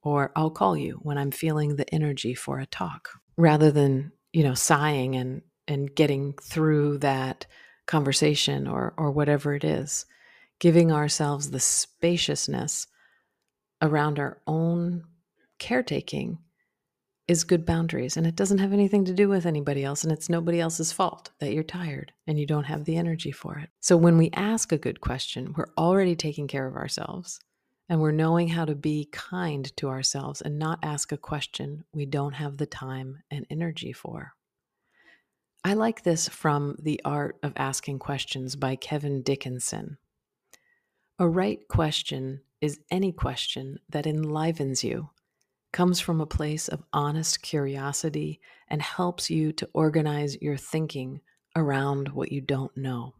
or 0.02 0.30
I'll 0.36 0.50
call 0.50 0.76
you 0.76 1.00
when 1.02 1.16
I'm 1.16 1.30
feeling 1.30 1.76
the 1.76 1.92
energy 1.94 2.34
for 2.34 2.58
a 2.58 2.66
talk, 2.66 3.08
rather 3.38 3.70
than, 3.70 4.12
you 4.34 4.44
know, 4.44 4.54
sighing 4.54 5.16
and, 5.16 5.40
and 5.66 5.94
getting 5.94 6.34
through 6.34 6.98
that 6.98 7.46
conversation 7.86 8.66
or, 8.66 8.92
or 8.98 9.10
whatever 9.10 9.54
it 9.54 9.64
is, 9.64 10.04
giving 10.58 10.92
ourselves 10.92 11.50
the 11.50 11.60
spaciousness 11.60 12.86
around 13.80 14.18
our 14.18 14.42
own 14.46 15.04
caretaking 15.58 16.38
is 17.28 17.44
good 17.44 17.66
boundaries 17.66 18.16
and 18.16 18.26
it 18.26 18.34
doesn't 18.34 18.58
have 18.58 18.72
anything 18.72 19.04
to 19.04 19.12
do 19.12 19.28
with 19.28 19.44
anybody 19.44 19.84
else 19.84 20.02
and 20.02 20.12
it's 20.12 20.30
nobody 20.30 20.60
else's 20.60 20.92
fault 20.92 21.30
that 21.40 21.52
you're 21.52 21.62
tired 21.62 22.10
and 22.26 22.40
you 22.40 22.46
don't 22.46 22.64
have 22.64 22.84
the 22.84 22.96
energy 22.96 23.30
for 23.30 23.58
it. 23.58 23.68
So 23.80 23.96
when 23.96 24.16
we 24.16 24.30
ask 24.32 24.72
a 24.72 24.78
good 24.78 25.02
question, 25.02 25.54
we're 25.56 25.72
already 25.76 26.16
taking 26.16 26.48
care 26.48 26.66
of 26.66 26.74
ourselves 26.74 27.38
and 27.88 28.00
we're 28.00 28.12
knowing 28.12 28.48
how 28.48 28.64
to 28.64 28.74
be 28.74 29.08
kind 29.12 29.74
to 29.76 29.88
ourselves 29.88 30.40
and 30.40 30.58
not 30.58 30.78
ask 30.82 31.12
a 31.12 31.18
question 31.18 31.84
we 31.92 32.06
don't 32.06 32.34
have 32.34 32.56
the 32.56 32.66
time 32.66 33.22
and 33.30 33.46
energy 33.50 33.92
for. 33.92 34.32
I 35.64 35.74
like 35.74 36.02
this 36.02 36.28
from 36.28 36.76
The 36.82 37.00
Art 37.04 37.36
of 37.42 37.52
Asking 37.56 37.98
Questions 37.98 38.56
by 38.56 38.76
Kevin 38.76 39.22
Dickinson. 39.22 39.98
A 41.18 41.28
right 41.28 41.58
question 41.68 42.42
is 42.60 42.80
any 42.90 43.12
question 43.12 43.78
that 43.88 44.06
enlivens 44.06 44.84
you, 44.84 45.10
comes 45.72 46.00
from 46.00 46.20
a 46.20 46.26
place 46.26 46.68
of 46.68 46.82
honest 46.92 47.42
curiosity, 47.42 48.40
and 48.68 48.82
helps 48.82 49.30
you 49.30 49.52
to 49.52 49.68
organize 49.72 50.40
your 50.40 50.56
thinking 50.56 51.20
around 51.56 52.08
what 52.08 52.32
you 52.32 52.40
don't 52.40 52.76
know. 52.76 53.14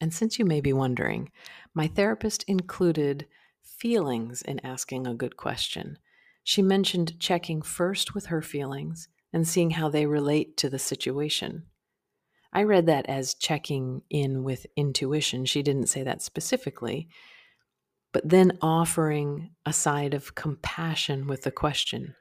And 0.00 0.12
since 0.12 0.38
you 0.38 0.44
may 0.44 0.60
be 0.60 0.72
wondering, 0.72 1.30
my 1.74 1.86
therapist 1.88 2.44
included 2.44 3.26
feelings 3.62 4.42
in 4.42 4.64
asking 4.64 5.06
a 5.06 5.14
good 5.14 5.36
question. 5.36 5.98
She 6.44 6.62
mentioned 6.62 7.18
checking 7.20 7.62
first 7.62 8.14
with 8.14 8.26
her 8.26 8.42
feelings 8.42 9.08
and 9.32 9.46
seeing 9.46 9.70
how 9.70 9.88
they 9.88 10.06
relate 10.06 10.56
to 10.58 10.70
the 10.70 10.78
situation. 10.78 11.64
I 12.52 12.62
read 12.62 12.86
that 12.86 13.06
as 13.06 13.34
checking 13.34 14.02
in 14.08 14.42
with 14.42 14.66
intuition. 14.74 15.44
She 15.44 15.62
didn't 15.62 15.88
say 15.88 16.02
that 16.02 16.22
specifically, 16.22 17.08
but 18.12 18.28
then 18.28 18.58
offering 18.62 19.50
a 19.66 19.72
side 19.72 20.14
of 20.14 20.34
compassion 20.34 21.26
with 21.26 21.42
the 21.42 21.50
question, 21.50 22.14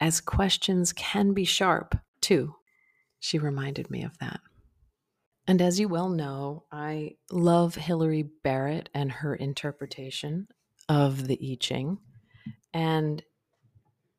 as 0.00 0.20
questions 0.20 0.92
can 0.92 1.32
be 1.32 1.44
sharp 1.44 1.96
too. 2.20 2.54
She 3.20 3.38
reminded 3.38 3.90
me 3.90 4.02
of 4.02 4.18
that. 4.18 4.40
And 5.46 5.60
as 5.60 5.78
you 5.78 5.88
well 5.88 6.08
know, 6.08 6.64
I 6.72 7.16
love 7.30 7.74
Hilary 7.74 8.22
Barrett 8.42 8.88
and 8.94 9.12
her 9.12 9.34
interpretation 9.34 10.48
of 10.88 11.26
the 11.26 11.38
I 11.42 11.56
Ching. 11.60 11.98
And 12.72 13.22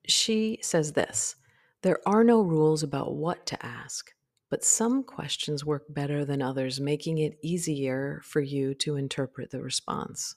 she 0.08 0.60
says 0.62 0.94
this 0.94 1.36
there 1.82 2.00
are 2.08 2.24
no 2.24 2.42
rules 2.42 2.82
about 2.82 3.16
what 3.16 3.46
to 3.48 3.66
ask, 3.66 4.12
but 4.50 4.64
some 4.64 5.04
questions 5.04 5.66
work 5.66 5.84
better 5.90 6.26
than 6.26 6.42
others, 6.42 6.80
making 6.80 7.20
it 7.20 7.38
easier 7.44 8.22
for 8.24 8.42
you 8.42 8.74
to 8.76 8.96
interpret 8.96 9.52
the 9.52 9.62
response. 9.62 10.36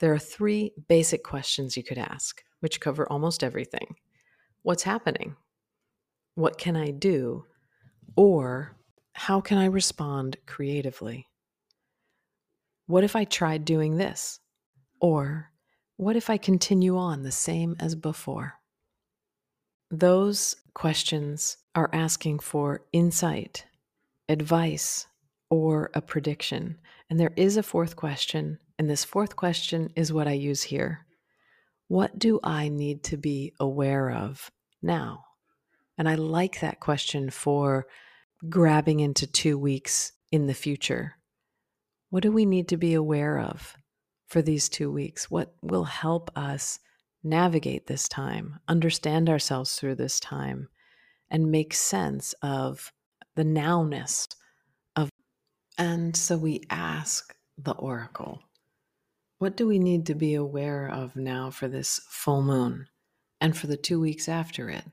There 0.00 0.12
are 0.12 0.18
three 0.18 0.72
basic 0.88 1.22
questions 1.22 1.76
you 1.76 1.82
could 1.84 1.98
ask, 1.98 2.42
which 2.60 2.80
cover 2.80 3.10
almost 3.10 3.44
everything 3.44 3.96
What's 4.62 4.82
happening? 4.82 5.36
What 6.34 6.58
can 6.58 6.76
I 6.76 6.90
do? 6.90 7.46
Or 8.14 8.76
how 9.14 9.40
can 9.40 9.56
I 9.56 9.64
respond 9.66 10.36
creatively? 10.46 11.28
What 12.86 13.04
if 13.04 13.16
I 13.16 13.24
tried 13.24 13.64
doing 13.64 13.96
this? 13.96 14.38
Or 15.00 15.50
what 15.96 16.16
if 16.16 16.28
I 16.28 16.36
continue 16.36 16.98
on 16.98 17.22
the 17.22 17.32
same 17.32 17.74
as 17.80 17.94
before? 17.94 18.54
Those 19.90 20.56
questions 20.74 21.56
are 21.74 21.90
asking 21.92 22.40
for 22.40 22.82
insight, 22.92 23.64
advice, 24.28 25.06
or 25.48 25.90
a 25.94 26.02
prediction. 26.02 26.76
And 27.08 27.18
there 27.18 27.32
is 27.36 27.56
a 27.56 27.62
fourth 27.62 27.96
question, 27.96 28.58
and 28.80 28.88
this 28.88 29.04
fourth 29.04 29.36
question 29.36 29.90
is 29.94 30.10
what 30.10 30.26
I 30.26 30.32
use 30.32 30.62
here. 30.62 31.04
What 31.88 32.18
do 32.18 32.40
I 32.42 32.70
need 32.70 33.04
to 33.04 33.18
be 33.18 33.52
aware 33.60 34.10
of 34.10 34.50
now? 34.80 35.26
And 35.98 36.08
I 36.08 36.14
like 36.14 36.60
that 36.60 36.80
question 36.80 37.28
for 37.28 37.86
grabbing 38.48 39.00
into 39.00 39.26
two 39.26 39.58
weeks 39.58 40.12
in 40.32 40.46
the 40.46 40.54
future. 40.54 41.16
What 42.08 42.22
do 42.22 42.32
we 42.32 42.46
need 42.46 42.68
to 42.68 42.78
be 42.78 42.94
aware 42.94 43.38
of 43.38 43.76
for 44.28 44.40
these 44.40 44.70
two 44.70 44.90
weeks? 44.90 45.30
What 45.30 45.52
will 45.60 45.84
help 45.84 46.30
us 46.34 46.78
navigate 47.22 47.86
this 47.86 48.08
time, 48.08 48.60
understand 48.66 49.28
ourselves 49.28 49.74
through 49.74 49.96
this 49.96 50.18
time, 50.18 50.70
and 51.30 51.50
make 51.50 51.74
sense 51.74 52.32
of 52.40 52.94
the 53.36 53.44
nowness 53.44 54.26
of. 54.96 55.10
And 55.76 56.16
so 56.16 56.38
we 56.38 56.62
ask 56.70 57.34
the 57.58 57.72
oracle, 57.72 58.40
what 59.40 59.56
do 59.56 59.66
we 59.66 59.78
need 59.78 60.04
to 60.04 60.14
be 60.14 60.34
aware 60.34 60.86
of 60.86 61.16
now 61.16 61.48
for 61.50 61.66
this 61.66 61.98
full 62.10 62.42
moon 62.42 62.86
and 63.40 63.56
for 63.56 63.68
the 63.68 63.76
two 63.78 63.98
weeks 63.98 64.28
after 64.28 64.68
it? 64.68 64.84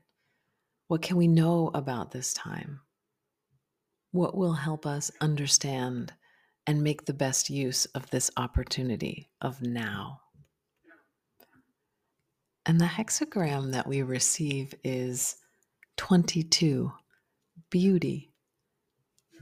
What 0.86 1.02
can 1.02 1.18
we 1.18 1.28
know 1.28 1.70
about 1.74 2.12
this 2.12 2.32
time? 2.32 2.80
What 4.10 4.34
will 4.34 4.54
help 4.54 4.86
us 4.86 5.10
understand 5.20 6.14
and 6.66 6.82
make 6.82 7.04
the 7.04 7.12
best 7.12 7.50
use 7.50 7.84
of 7.94 8.08
this 8.08 8.30
opportunity 8.38 9.28
of 9.42 9.60
now? 9.60 10.22
And 12.64 12.80
the 12.80 12.86
hexagram 12.86 13.72
that 13.72 13.86
we 13.86 14.00
receive 14.00 14.74
is 14.82 15.36
22, 15.98 16.90
beauty. 17.68 18.32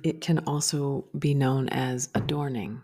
It 0.03 0.21
can 0.21 0.40
also 0.40 1.05
be 1.16 1.33
known 1.33 1.69
as 1.69 2.09
adorning. 2.12 2.83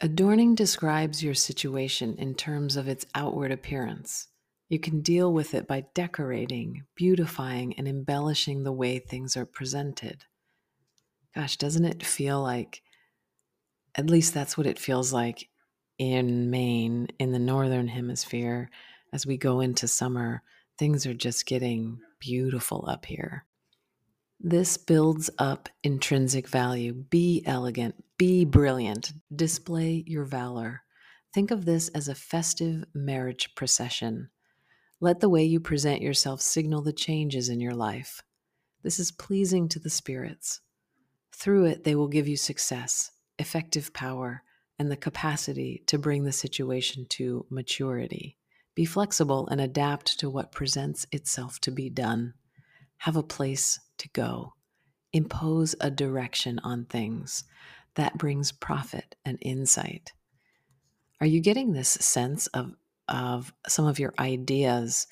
Adorning 0.00 0.54
describes 0.54 1.22
your 1.22 1.34
situation 1.34 2.16
in 2.18 2.34
terms 2.34 2.76
of 2.76 2.88
its 2.88 3.06
outward 3.14 3.52
appearance. 3.52 4.28
You 4.68 4.78
can 4.78 5.02
deal 5.02 5.32
with 5.32 5.54
it 5.54 5.68
by 5.68 5.86
decorating, 5.94 6.84
beautifying, 6.96 7.74
and 7.78 7.86
embellishing 7.86 8.64
the 8.64 8.72
way 8.72 8.98
things 8.98 9.36
are 9.36 9.46
presented. 9.46 10.24
Gosh, 11.34 11.56
doesn't 11.56 11.84
it 11.84 12.04
feel 12.04 12.42
like, 12.42 12.82
at 13.94 14.10
least 14.10 14.34
that's 14.34 14.58
what 14.58 14.66
it 14.66 14.78
feels 14.78 15.12
like 15.12 15.48
in 15.98 16.50
Maine, 16.50 17.08
in 17.18 17.32
the 17.32 17.38
northern 17.38 17.88
hemisphere, 17.88 18.70
as 19.12 19.26
we 19.26 19.36
go 19.36 19.60
into 19.60 19.86
summer, 19.86 20.42
things 20.76 21.06
are 21.06 21.14
just 21.14 21.46
getting 21.46 22.00
beautiful 22.18 22.84
up 22.88 23.06
here. 23.06 23.44
This 24.46 24.76
builds 24.76 25.30
up 25.38 25.70
intrinsic 25.82 26.50
value. 26.50 26.92
Be 26.92 27.42
elegant, 27.46 27.94
be 28.18 28.44
brilliant, 28.44 29.14
display 29.34 30.04
your 30.06 30.24
valor. 30.24 30.82
Think 31.32 31.50
of 31.50 31.64
this 31.64 31.88
as 31.88 32.08
a 32.08 32.14
festive 32.14 32.84
marriage 32.92 33.54
procession. 33.54 34.28
Let 35.00 35.20
the 35.20 35.30
way 35.30 35.44
you 35.44 35.60
present 35.60 36.02
yourself 36.02 36.42
signal 36.42 36.82
the 36.82 36.92
changes 36.92 37.48
in 37.48 37.58
your 37.58 37.72
life. 37.72 38.20
This 38.82 39.00
is 39.00 39.10
pleasing 39.10 39.66
to 39.70 39.78
the 39.78 39.88
spirits. 39.88 40.60
Through 41.32 41.64
it, 41.64 41.84
they 41.84 41.94
will 41.94 42.08
give 42.08 42.28
you 42.28 42.36
success, 42.36 43.12
effective 43.38 43.94
power, 43.94 44.42
and 44.78 44.90
the 44.90 44.96
capacity 44.98 45.82
to 45.86 45.96
bring 45.96 46.24
the 46.24 46.32
situation 46.32 47.06
to 47.08 47.46
maturity. 47.48 48.36
Be 48.74 48.84
flexible 48.84 49.48
and 49.48 49.62
adapt 49.62 50.18
to 50.20 50.28
what 50.28 50.52
presents 50.52 51.06
itself 51.12 51.60
to 51.60 51.70
be 51.70 51.88
done. 51.88 52.34
Have 53.04 53.16
a 53.16 53.22
place 53.22 53.78
to 53.98 54.08
go. 54.14 54.54
Impose 55.12 55.74
a 55.78 55.90
direction 55.90 56.58
on 56.60 56.86
things 56.86 57.44
that 57.96 58.16
brings 58.16 58.50
profit 58.50 59.14
and 59.26 59.36
insight. 59.42 60.14
Are 61.20 61.26
you 61.26 61.40
getting 61.40 61.74
this 61.74 61.90
sense 61.90 62.46
of, 62.46 62.72
of 63.06 63.52
some 63.68 63.84
of 63.84 63.98
your 63.98 64.14
ideas 64.18 65.06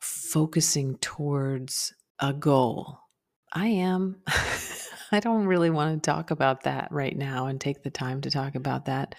focusing 0.00 0.96
towards 0.96 1.92
a 2.18 2.32
goal? 2.32 2.98
I 3.52 3.66
am. 3.66 4.22
I 5.12 5.20
don't 5.20 5.44
really 5.44 5.68
want 5.68 6.02
to 6.02 6.10
talk 6.10 6.30
about 6.30 6.62
that 6.62 6.88
right 6.90 7.14
now 7.14 7.48
and 7.48 7.60
take 7.60 7.82
the 7.82 7.90
time 7.90 8.22
to 8.22 8.30
talk 8.30 8.54
about 8.54 8.86
that. 8.86 9.14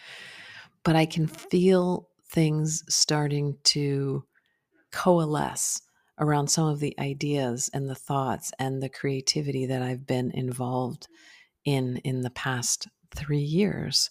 But 0.84 0.96
I 0.96 1.06
can 1.06 1.28
feel 1.28 2.10
things 2.32 2.84
starting 2.90 3.56
to 3.66 4.24
coalesce 4.92 5.80
around 6.20 6.48
some 6.48 6.68
of 6.68 6.80
the 6.80 6.96
ideas 7.00 7.70
and 7.74 7.90
the 7.90 7.96
thoughts 7.96 8.52
and 8.60 8.82
the 8.82 8.90
creativity 8.90 9.66
that 9.66 9.82
I've 9.82 10.08
been 10.08 10.32
involved 10.32 11.08
in 11.64 11.98
in 11.98 12.22
the 12.22 12.30
past 12.30 12.88
3 13.16 13.40
years. 13.40 14.10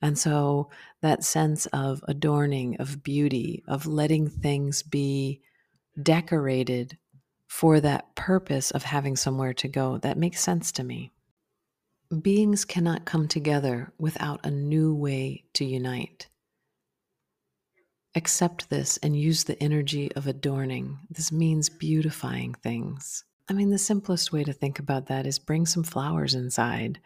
And 0.00 0.18
so 0.18 0.70
that 1.00 1.24
sense 1.24 1.66
of 1.66 2.02
adorning, 2.08 2.76
of 2.78 3.02
beauty, 3.02 3.62
of 3.68 3.86
letting 3.86 4.28
things 4.28 4.82
be 4.82 5.40
decorated 6.00 6.98
for 7.46 7.80
that 7.80 8.14
purpose 8.14 8.70
of 8.70 8.82
having 8.82 9.14
somewhere 9.14 9.54
to 9.54 9.68
go. 9.68 9.98
That 9.98 10.18
makes 10.18 10.40
sense 10.40 10.72
to 10.72 10.82
me. 10.82 11.12
Beings 12.20 12.64
cannot 12.64 13.04
come 13.04 13.28
together 13.28 13.92
without 13.98 14.44
a 14.44 14.50
new 14.50 14.94
way 14.94 15.44
to 15.54 15.64
unite. 15.64 16.28
Accept 18.14 18.68
this 18.68 18.98
and 18.98 19.16
use 19.16 19.44
the 19.44 19.60
energy 19.62 20.12
of 20.12 20.26
adorning. 20.26 20.98
This 21.10 21.32
means 21.32 21.68
beautifying 21.70 22.54
things. 22.54 23.24
I 23.48 23.54
mean, 23.54 23.70
the 23.70 23.78
simplest 23.78 24.32
way 24.32 24.44
to 24.44 24.52
think 24.52 24.78
about 24.78 25.06
that 25.06 25.26
is 25.26 25.38
bring 25.38 25.66
some 25.66 25.82
flowers 25.82 26.34
inside, 26.34 27.00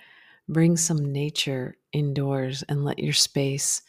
bring 0.49 0.77
some 0.77 1.13
nature 1.13 1.77
indoors, 1.93 2.65
and 2.69 2.85
let 2.85 2.99
your 2.99 3.13
space 3.13 3.83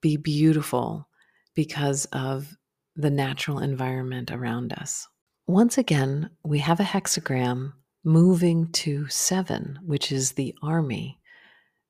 be 0.00 0.16
beautiful 0.16 1.08
because 1.54 2.04
of 2.12 2.56
the 2.96 3.10
natural 3.10 3.58
environment 3.58 4.30
around 4.30 4.72
us. 4.74 5.08
Once 5.46 5.78
again, 5.78 6.30
we 6.44 6.58
have 6.58 6.80
a 6.80 6.84
hexagram 6.84 7.72
moving 8.04 8.70
to 8.72 9.08
seven, 9.08 9.78
which 9.84 10.12
is 10.12 10.32
the 10.32 10.54
army. 10.62 11.18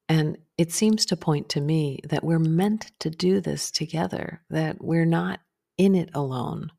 And 0.09 0.39
it 0.59 0.73
seems 0.73 1.07
to 1.07 1.17
point 1.17 1.49
to 1.51 1.61
me 1.61 2.01
that 2.05 2.25
we're 2.25 2.39
meant 2.39 2.93
to 3.01 3.11
do 3.11 3.41
this 3.41 3.71
together, 3.71 4.41
that 4.51 4.83
we're 4.83 5.05
not 5.05 5.41
in 5.77 5.95
it 5.95 6.11
alone. 6.15 6.71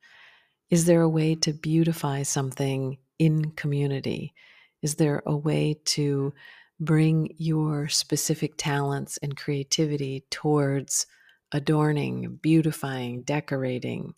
Is 0.69 0.85
there 0.85 1.01
a 1.01 1.09
way 1.09 1.35
to 1.35 1.53
beautify 1.53 2.23
something 2.23 2.97
in 3.19 3.51
community? 3.51 4.33
Is 4.81 4.95
there 4.95 5.21
a 5.25 5.35
way 5.35 5.75
to 5.85 6.33
bring 6.79 7.33
your 7.37 7.87
specific 7.87 8.53
talents 8.57 9.17
and 9.17 9.37
creativity 9.37 10.25
towards 10.29 11.05
adorning, 11.51 12.39
beautifying, 12.41 13.21
decorating, 13.23 14.13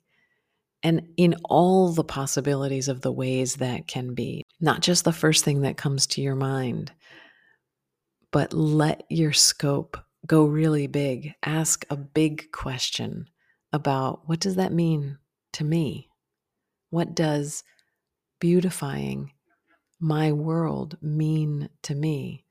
and 0.84 1.10
in 1.17 1.36
all 1.45 1.89
the 1.89 2.04
possibilities 2.04 2.88
of 2.88 3.02
the 3.02 3.12
ways 3.12 3.56
that 3.56 3.88
can 3.88 4.13
be, 4.13 4.45
not 4.62 4.82
just 4.82 5.04
the 5.04 5.12
first 5.12 5.43
thing 5.43 5.62
that 5.62 5.78
comes 5.78 6.08
to 6.08 6.22
your 6.22 6.36
mind, 6.36 6.91
but 8.32 8.54
let 8.54 9.04
your 9.10 9.34
scope 9.34 9.98
go 10.26 10.46
really 10.46 10.88
big. 10.88 11.34
Ask 11.44 11.86
a 11.89 11.96
big 11.96 12.52
question 12.52 13.30
about 13.74 14.28
what 14.28 14.39
does 14.39 14.56
that 14.56 14.74
mean 14.74 15.18
to 15.54 15.63
me? 15.63 16.10
What 16.89 17.15
does 17.15 17.63
beautifying 18.39 19.32
my 20.00 20.32
world 20.32 20.98
mean 21.02 21.70
to 21.84 21.96
me? 21.96 22.46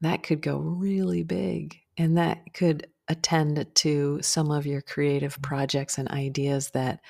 That 0.00 0.22
could 0.22 0.40
go 0.40 0.58
really 0.58 1.22
big 1.22 1.76
and 1.98 2.16
that 2.16 2.54
could 2.54 2.86
attend 3.08 3.66
to 3.74 4.18
some 4.22 4.50
of 4.50 4.66
your 4.66 4.80
creative 4.80 5.40
projects 5.42 5.98
and 5.98 6.08
ideas 6.08 6.70
that 6.70 7.00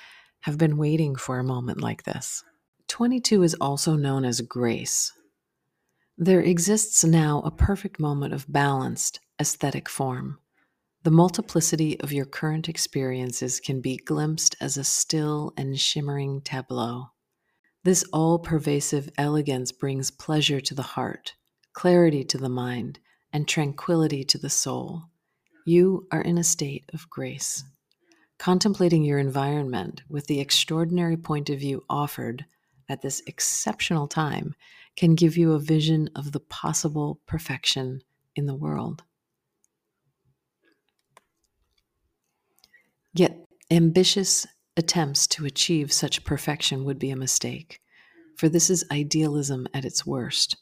have 0.41 0.57
been 0.57 0.77
waiting 0.77 1.15
for 1.15 1.39
a 1.39 1.43
moment 1.43 1.79
like 1.79 2.03
this. 2.03 2.43
22 2.87 3.43
is 3.43 3.53
also 3.61 3.95
known 3.95 4.25
as 4.25 4.41
grace. 4.41 5.13
There 6.23 6.41
exists 6.41 7.03
now 7.03 7.41
a 7.43 7.49
perfect 7.49 7.99
moment 7.99 8.31
of 8.31 8.45
balanced 8.47 9.21
aesthetic 9.39 9.89
form. 9.89 10.37
The 11.01 11.09
multiplicity 11.09 11.99
of 11.99 12.13
your 12.13 12.25
current 12.25 12.69
experiences 12.69 13.59
can 13.59 13.81
be 13.81 13.97
glimpsed 13.97 14.55
as 14.61 14.77
a 14.77 14.83
still 14.83 15.51
and 15.57 15.79
shimmering 15.79 16.41
tableau. 16.41 17.07
This 17.83 18.03
all 18.13 18.37
pervasive 18.37 19.09
elegance 19.17 19.71
brings 19.71 20.11
pleasure 20.11 20.61
to 20.61 20.75
the 20.75 20.83
heart, 20.83 21.33
clarity 21.73 22.23
to 22.25 22.37
the 22.37 22.49
mind, 22.49 22.99
and 23.33 23.47
tranquility 23.47 24.23
to 24.25 24.37
the 24.37 24.47
soul. 24.47 25.05
You 25.65 26.07
are 26.11 26.21
in 26.21 26.37
a 26.37 26.43
state 26.43 26.85
of 26.93 27.09
grace. 27.09 27.63
Contemplating 28.37 29.03
your 29.03 29.17
environment 29.17 30.03
with 30.07 30.27
the 30.27 30.39
extraordinary 30.39 31.17
point 31.17 31.49
of 31.49 31.57
view 31.57 31.83
offered 31.89 32.45
at 32.91 33.01
this 33.01 33.21
exceptional 33.25 34.07
time 34.07 34.53
can 34.95 35.15
give 35.15 35.37
you 35.37 35.53
a 35.53 35.59
vision 35.59 36.09
of 36.15 36.31
the 36.31 36.39
possible 36.39 37.19
perfection 37.25 38.01
in 38.35 38.45
the 38.45 38.55
world. 38.55 39.03
Yet, 43.13 43.37
ambitious 43.69 44.45
attempts 44.77 45.27
to 45.27 45.45
achieve 45.45 45.91
such 45.91 46.23
perfection 46.23 46.83
would 46.85 46.99
be 46.99 47.11
a 47.11 47.15
mistake, 47.15 47.79
for 48.37 48.49
this 48.49 48.69
is 48.69 48.85
idealism 48.91 49.67
at 49.73 49.85
its 49.85 50.05
worst. 50.05 50.57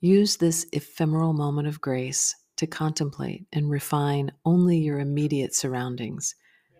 Use 0.00 0.36
this 0.36 0.66
ephemeral 0.72 1.32
moment 1.32 1.68
of 1.68 1.80
grace 1.80 2.34
to 2.56 2.66
contemplate 2.66 3.46
and 3.52 3.70
refine 3.70 4.32
only 4.44 4.78
your 4.78 4.98
immediate 4.98 5.54
surroundings 5.54 6.34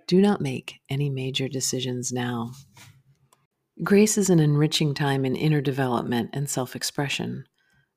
do 0.06 0.20
not 0.20 0.40
make 0.40 0.80
any 0.88 1.08
major 1.08 1.48
decisions 1.48 2.10
now. 2.12 2.50
Grace 3.82 4.18
is 4.18 4.28
an 4.28 4.40
enriching 4.40 4.92
time 4.92 5.24
in 5.24 5.34
inner 5.34 5.62
development 5.62 6.28
and 6.34 6.50
self 6.50 6.76
expression. 6.76 7.46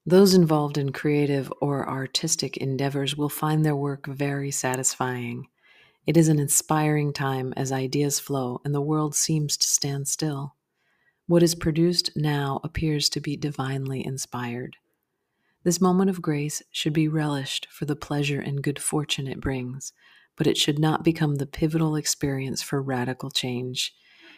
Those 0.06 0.34
involved 0.34 0.78
in 0.78 0.94
creative 0.94 1.52
or 1.60 1.90
artistic 1.90 2.56
endeavors 2.56 3.18
will 3.18 3.28
find 3.28 3.66
their 3.66 3.76
work 3.76 4.08
very 4.08 4.50
satisfying. 4.50 5.48
It 6.08 6.16
is 6.16 6.30
an 6.30 6.40
inspiring 6.40 7.12
time 7.12 7.54
as 7.58 7.74
ideas 7.74 8.18
flow 8.18 8.62
and 8.64 8.74
the 8.74 8.80
world 8.80 9.14
seems 9.14 9.58
to 9.58 9.68
stand 9.68 10.08
still. 10.08 10.56
What 11.28 11.44
is 11.44 11.54
produced 11.54 12.12
now 12.16 12.62
appears 12.64 13.10
to 13.10 13.20
be 13.20 13.36
divinely 13.36 14.06
inspired. 14.06 14.78
This 15.66 15.82
moment 15.82 16.10
of 16.10 16.22
grace 16.22 16.62
should 16.72 16.94
be 16.94 17.10
relished 17.10 17.68
for 17.70 17.84
the 17.84 17.98
pleasure 17.98 18.40
and 18.40 18.64
good 18.64 18.80
fortune 18.80 19.28
it 19.28 19.42
brings, 19.42 19.92
but 20.38 20.48
it 20.48 20.58
should 20.58 20.80
not 20.80 21.04
become 21.04 21.36
the 21.36 21.46
pivotal 21.46 21.98
experience 21.98 22.62
for 22.62 22.82
radical 22.82 23.30
change. 23.30 23.94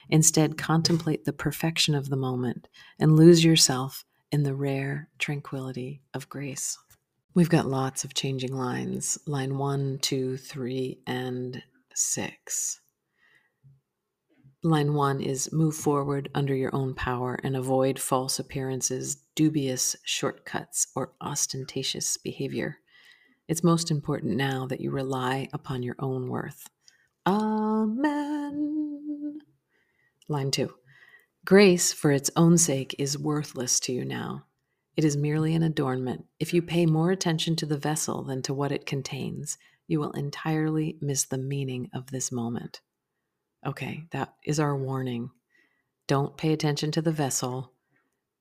Instead, 0.09 0.57
contemplate 0.57 1.25
the 1.25 1.33
perfection 1.33 1.95
of 1.95 2.09
the 2.09 2.15
moment 2.15 2.67
and 2.99 3.15
lose 3.15 3.43
yourself 3.43 4.05
in 4.31 4.43
the 4.43 4.55
rare 4.55 5.09
tranquility 5.19 6.01
of 6.13 6.29
grace. 6.29 6.77
We've 7.33 7.49
got 7.49 7.67
lots 7.67 8.03
of 8.03 8.13
changing 8.13 8.53
lines 8.55 9.17
line 9.27 9.57
one, 9.57 9.99
two, 10.01 10.37
three, 10.37 10.99
and 11.05 11.61
six. 11.93 12.79
Line 14.63 14.93
one 14.95 15.21
is 15.21 15.53
move 15.53 15.75
forward 15.75 16.29
under 16.33 16.55
your 16.55 16.73
own 16.73 16.95
power 16.95 17.39
and 17.43 17.55
avoid 17.55 17.99
false 17.99 18.39
appearances, 18.39 19.17
dubious 19.35 19.95
shortcuts, 20.03 20.87
or 20.95 21.13
ostentatious 21.21 22.17
behavior. 22.17 22.77
It's 23.47 23.63
most 23.63 23.91
important 23.91 24.37
now 24.37 24.65
that 24.67 24.81
you 24.81 24.89
rely 24.89 25.49
upon 25.53 25.83
your 25.83 25.95
own 25.99 26.29
worth. 26.29 26.67
Amen. 27.27 28.84
Line 30.27 30.51
two 30.51 30.73
Grace, 31.45 31.93
for 31.93 32.11
its 32.11 32.31
own 32.35 32.57
sake, 32.57 32.95
is 32.97 33.17
worthless 33.17 33.79
to 33.81 33.93
you 33.93 34.03
now. 34.03 34.45
It 34.97 35.03
is 35.03 35.15
merely 35.15 35.53
an 35.53 35.61
adornment. 35.61 36.25
If 36.39 36.53
you 36.53 36.61
pay 36.61 36.87
more 36.87 37.11
attention 37.11 37.55
to 37.57 37.65
the 37.65 37.77
vessel 37.77 38.23
than 38.23 38.41
to 38.43 38.53
what 38.53 38.71
it 38.71 38.87
contains, 38.87 39.57
you 39.87 39.99
will 39.99 40.11
entirely 40.11 40.97
miss 41.01 41.25
the 41.25 41.37
meaning 41.37 41.89
of 41.93 42.07
this 42.07 42.31
moment. 42.31 42.81
Okay, 43.63 44.05
that 44.11 44.33
is 44.43 44.59
our 44.59 44.75
warning. 44.75 45.29
Don't 46.07 46.37
pay 46.37 46.53
attention 46.53 46.91
to 46.93 47.01
the 47.01 47.11
vessel, 47.11 47.73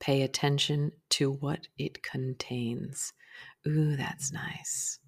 pay 0.00 0.22
attention 0.22 0.92
to 1.10 1.32
what 1.32 1.66
it 1.76 2.02
contains. 2.02 3.12
Ooh, 3.66 3.96
that's 3.96 4.32
nice. 4.32 4.98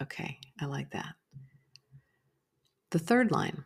Okay, 0.00 0.38
I 0.60 0.66
like 0.66 0.90
that. 0.90 1.14
The 2.90 2.98
third 2.98 3.32
line 3.32 3.64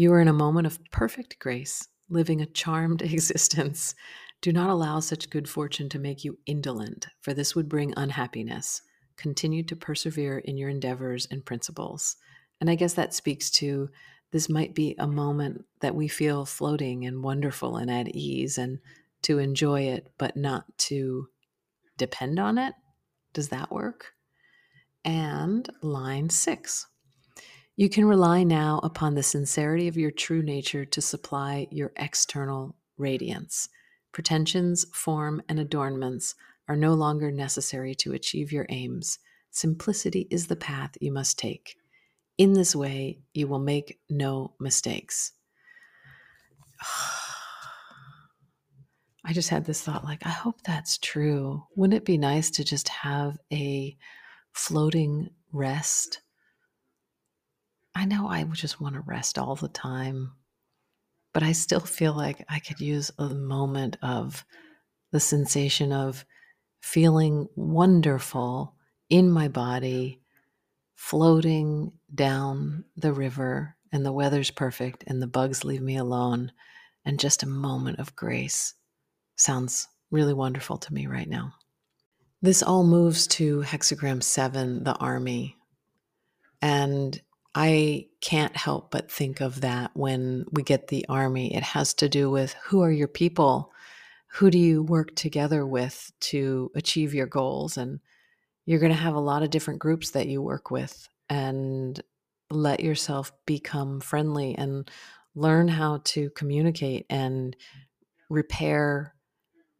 You 0.00 0.14
are 0.14 0.20
in 0.22 0.28
a 0.28 0.32
moment 0.32 0.66
of 0.66 0.78
perfect 0.90 1.38
grace, 1.38 1.86
living 2.08 2.40
a 2.40 2.46
charmed 2.46 3.02
existence. 3.12 3.94
Do 4.40 4.50
not 4.50 4.70
allow 4.70 5.00
such 5.00 5.28
good 5.28 5.46
fortune 5.46 5.90
to 5.90 5.98
make 5.98 6.24
you 6.24 6.38
indolent, 6.46 7.08
for 7.20 7.34
this 7.34 7.54
would 7.54 7.68
bring 7.68 7.92
unhappiness. 7.98 8.80
Continue 9.18 9.62
to 9.64 9.76
persevere 9.76 10.38
in 10.38 10.56
your 10.56 10.70
endeavors 10.70 11.28
and 11.30 11.44
principles. 11.44 12.16
And 12.62 12.70
I 12.70 12.76
guess 12.76 12.94
that 12.94 13.12
speaks 13.12 13.50
to 13.50 13.90
this 14.30 14.48
might 14.48 14.74
be 14.74 14.96
a 14.98 15.06
moment 15.06 15.66
that 15.80 15.94
we 15.94 16.08
feel 16.08 16.46
floating 16.46 17.04
and 17.04 17.22
wonderful 17.22 17.76
and 17.76 17.90
at 17.90 18.08
ease 18.08 18.56
and 18.56 18.78
to 19.24 19.38
enjoy 19.38 19.82
it, 19.82 20.10
but 20.16 20.34
not 20.34 20.64
to 20.88 21.28
depend 21.98 22.38
on 22.38 22.56
it. 22.56 22.72
Does 23.34 23.50
that 23.50 23.70
work? 23.70 24.14
And 25.04 25.68
line 25.82 26.30
six. 26.30 26.86
You 27.80 27.88
can 27.88 28.04
rely 28.04 28.42
now 28.42 28.78
upon 28.82 29.14
the 29.14 29.22
sincerity 29.22 29.88
of 29.88 29.96
your 29.96 30.10
true 30.10 30.42
nature 30.42 30.84
to 30.84 31.00
supply 31.00 31.66
your 31.70 31.92
external 31.96 32.76
radiance. 32.98 33.70
Pretensions, 34.12 34.84
form, 34.92 35.40
and 35.48 35.58
adornments 35.58 36.34
are 36.68 36.76
no 36.76 36.92
longer 36.92 37.30
necessary 37.30 37.94
to 37.94 38.12
achieve 38.12 38.52
your 38.52 38.66
aims. 38.68 39.18
Simplicity 39.50 40.28
is 40.30 40.46
the 40.46 40.56
path 40.56 40.90
you 41.00 41.10
must 41.10 41.38
take. 41.38 41.74
In 42.36 42.52
this 42.52 42.76
way, 42.76 43.20
you 43.32 43.48
will 43.48 43.58
make 43.58 43.98
no 44.10 44.52
mistakes. 44.60 45.32
I 49.24 49.32
just 49.32 49.48
had 49.48 49.64
this 49.64 49.80
thought 49.80 50.04
like, 50.04 50.26
I 50.26 50.28
hope 50.28 50.60
that's 50.66 50.98
true. 50.98 51.62
Wouldn't 51.76 51.96
it 51.96 52.04
be 52.04 52.18
nice 52.18 52.50
to 52.50 52.62
just 52.62 52.90
have 52.90 53.38
a 53.50 53.96
floating 54.52 55.30
rest? 55.50 56.20
I 58.00 58.06
know 58.06 58.28
I 58.28 58.44
just 58.44 58.80
want 58.80 58.94
to 58.94 59.02
rest 59.02 59.36
all 59.38 59.56
the 59.56 59.68
time, 59.68 60.32
but 61.34 61.42
I 61.42 61.52
still 61.52 61.80
feel 61.80 62.14
like 62.14 62.42
I 62.48 62.58
could 62.58 62.80
use 62.80 63.10
a 63.18 63.28
moment 63.28 63.98
of 64.00 64.42
the 65.12 65.20
sensation 65.20 65.92
of 65.92 66.24
feeling 66.80 67.46
wonderful 67.56 68.74
in 69.10 69.30
my 69.30 69.48
body, 69.48 70.22
floating 70.94 71.92
down 72.14 72.86
the 72.96 73.12
river, 73.12 73.76
and 73.92 74.06
the 74.06 74.14
weather's 74.14 74.50
perfect, 74.50 75.04
and 75.06 75.20
the 75.20 75.26
bugs 75.26 75.62
leave 75.62 75.82
me 75.82 75.98
alone, 75.98 76.52
and 77.04 77.20
just 77.20 77.42
a 77.42 77.46
moment 77.46 77.98
of 77.98 78.16
grace 78.16 78.72
sounds 79.36 79.88
really 80.10 80.32
wonderful 80.32 80.78
to 80.78 80.94
me 80.94 81.06
right 81.06 81.28
now. 81.28 81.52
This 82.40 82.62
all 82.62 82.82
moves 82.82 83.26
to 83.26 83.60
hexagram 83.60 84.22
seven, 84.22 84.84
the 84.84 84.94
army. 84.94 85.58
And 86.62 87.20
I 87.54 88.06
can't 88.20 88.56
help 88.56 88.90
but 88.90 89.10
think 89.10 89.40
of 89.40 89.62
that 89.62 89.90
when 89.94 90.44
we 90.52 90.62
get 90.62 90.88
the 90.88 91.04
army. 91.08 91.54
It 91.54 91.62
has 91.62 91.94
to 91.94 92.08
do 92.08 92.30
with 92.30 92.54
who 92.64 92.82
are 92.82 92.92
your 92.92 93.08
people? 93.08 93.72
Who 94.34 94.50
do 94.50 94.58
you 94.58 94.82
work 94.82 95.16
together 95.16 95.66
with 95.66 96.12
to 96.20 96.70
achieve 96.76 97.12
your 97.12 97.26
goals? 97.26 97.76
And 97.76 97.98
you're 98.66 98.78
going 98.78 98.92
to 98.92 98.98
have 98.98 99.16
a 99.16 99.20
lot 99.20 99.42
of 99.42 99.50
different 99.50 99.80
groups 99.80 100.10
that 100.10 100.28
you 100.28 100.40
work 100.40 100.70
with 100.70 101.08
and 101.28 102.00
let 102.50 102.80
yourself 102.80 103.32
become 103.46 104.00
friendly 104.00 104.54
and 104.56 104.88
learn 105.34 105.66
how 105.68 106.02
to 106.04 106.30
communicate 106.30 107.06
and 107.10 107.56
repair 108.28 109.14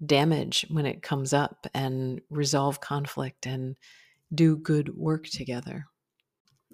damage 0.04 0.66
when 0.70 0.86
it 0.86 1.02
comes 1.02 1.32
up 1.32 1.66
and 1.74 2.20
resolve 2.30 2.80
conflict 2.80 3.46
and 3.46 3.76
do 4.34 4.56
good 4.56 4.96
work 4.96 5.26
together. 5.26 5.86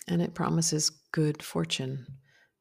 And 0.08 0.22
it 0.22 0.34
promises 0.34 0.90
good 1.12 1.42
fortune. 1.42 2.06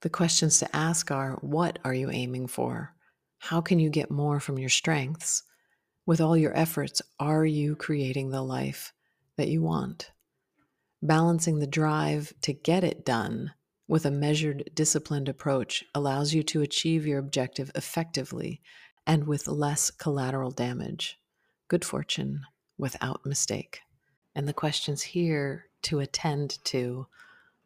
The 0.02 0.10
questions 0.10 0.60
to 0.60 0.76
ask 0.76 1.12
are 1.12 1.38
what 1.42 1.80
are 1.84 1.94
you 1.94 2.10
aiming 2.10 2.48
for? 2.48 2.94
How 3.40 3.62
can 3.62 3.80
you 3.80 3.90
get 3.90 4.10
more 4.10 4.40
from 4.40 4.58
your 4.58 4.70
strengths? 4.70 5.44
With 6.06 6.22
all 6.22 6.38
your 6.38 6.56
efforts, 6.56 7.02
are 7.20 7.46
you 7.46 7.76
creating 7.76 8.30
the 8.30 8.42
life 8.42 8.94
that 9.38 9.48
you 9.48 9.62
want? 9.62 10.12
Balancing 11.02 11.60
the 11.60 11.68
drive 11.68 12.34
to 12.42 12.54
get 12.54 12.84
it 12.84 13.06
done 13.06 13.52
with 13.88 14.06
a 14.06 14.12
measured, 14.12 14.72
disciplined 14.74 15.30
approach 15.30 15.84
allows 15.94 16.34
you 16.34 16.42
to 16.44 16.62
achieve 16.62 17.06
your 17.06 17.20
objective 17.20 17.72
effectively 17.76 18.62
and 19.06 19.28
with 19.28 19.48
less 19.48 19.92
collateral 19.92 20.50
damage. 20.50 21.20
Good 21.68 21.86
fortune 21.86 22.42
without 22.78 23.26
mistake. 23.26 23.82
And 24.34 24.48
the 24.48 24.54
questions 24.54 25.02
here 25.04 25.66
to 25.84 26.00
attend 26.00 26.64
to 26.66 27.06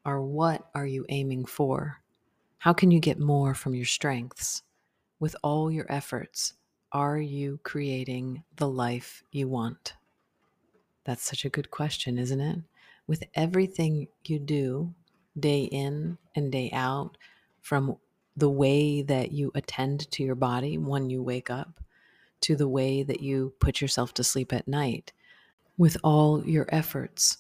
are 0.10 0.24
what 0.24 0.68
are 0.74 0.88
you 0.88 1.06
aiming 1.10 1.46
for? 1.46 2.02
How 2.58 2.74
can 2.74 2.90
you 2.90 3.00
get 3.00 3.20
more 3.20 3.54
from 3.54 3.76
your 3.76 3.86
strengths? 3.86 4.64
With 5.20 5.36
all 5.44 5.72
your 5.72 5.86
efforts, 5.88 6.54
are 6.92 7.20
you 7.20 7.60
creating 7.62 8.44
the 8.56 8.68
life 8.68 9.22
you 9.32 9.48
want? 9.48 9.94
That's 11.04 11.22
such 11.22 11.46
a 11.46 11.50
good 11.50 11.70
question, 11.70 12.18
isn't 12.18 12.42
it? 12.42 12.58
With 13.06 13.24
everything 13.36 14.08
you 14.26 14.40
do, 14.40 14.96
day 15.40 15.66
in 15.66 16.18
and 16.36 16.52
day 16.52 16.72
out, 16.74 17.16
from 17.62 17.96
the 18.36 18.50
way 18.50 19.04
that 19.04 19.32
you 19.32 19.52
attend 19.54 20.10
to 20.12 20.24
your 20.24 20.36
body 20.36 20.80
when 20.80 21.12
you 21.12 21.22
wake 21.22 21.52
up 21.52 21.80
to 22.42 22.56
the 22.56 22.68
way 22.68 23.04
that 23.04 23.22
you 23.22 23.54
put 23.60 23.80
yourself 23.80 24.16
to 24.16 24.24
sleep 24.24 24.54
at 24.54 24.68
night, 24.68 25.14
with 25.78 25.98
all 26.04 26.44
your 26.48 26.66
efforts, 26.70 27.38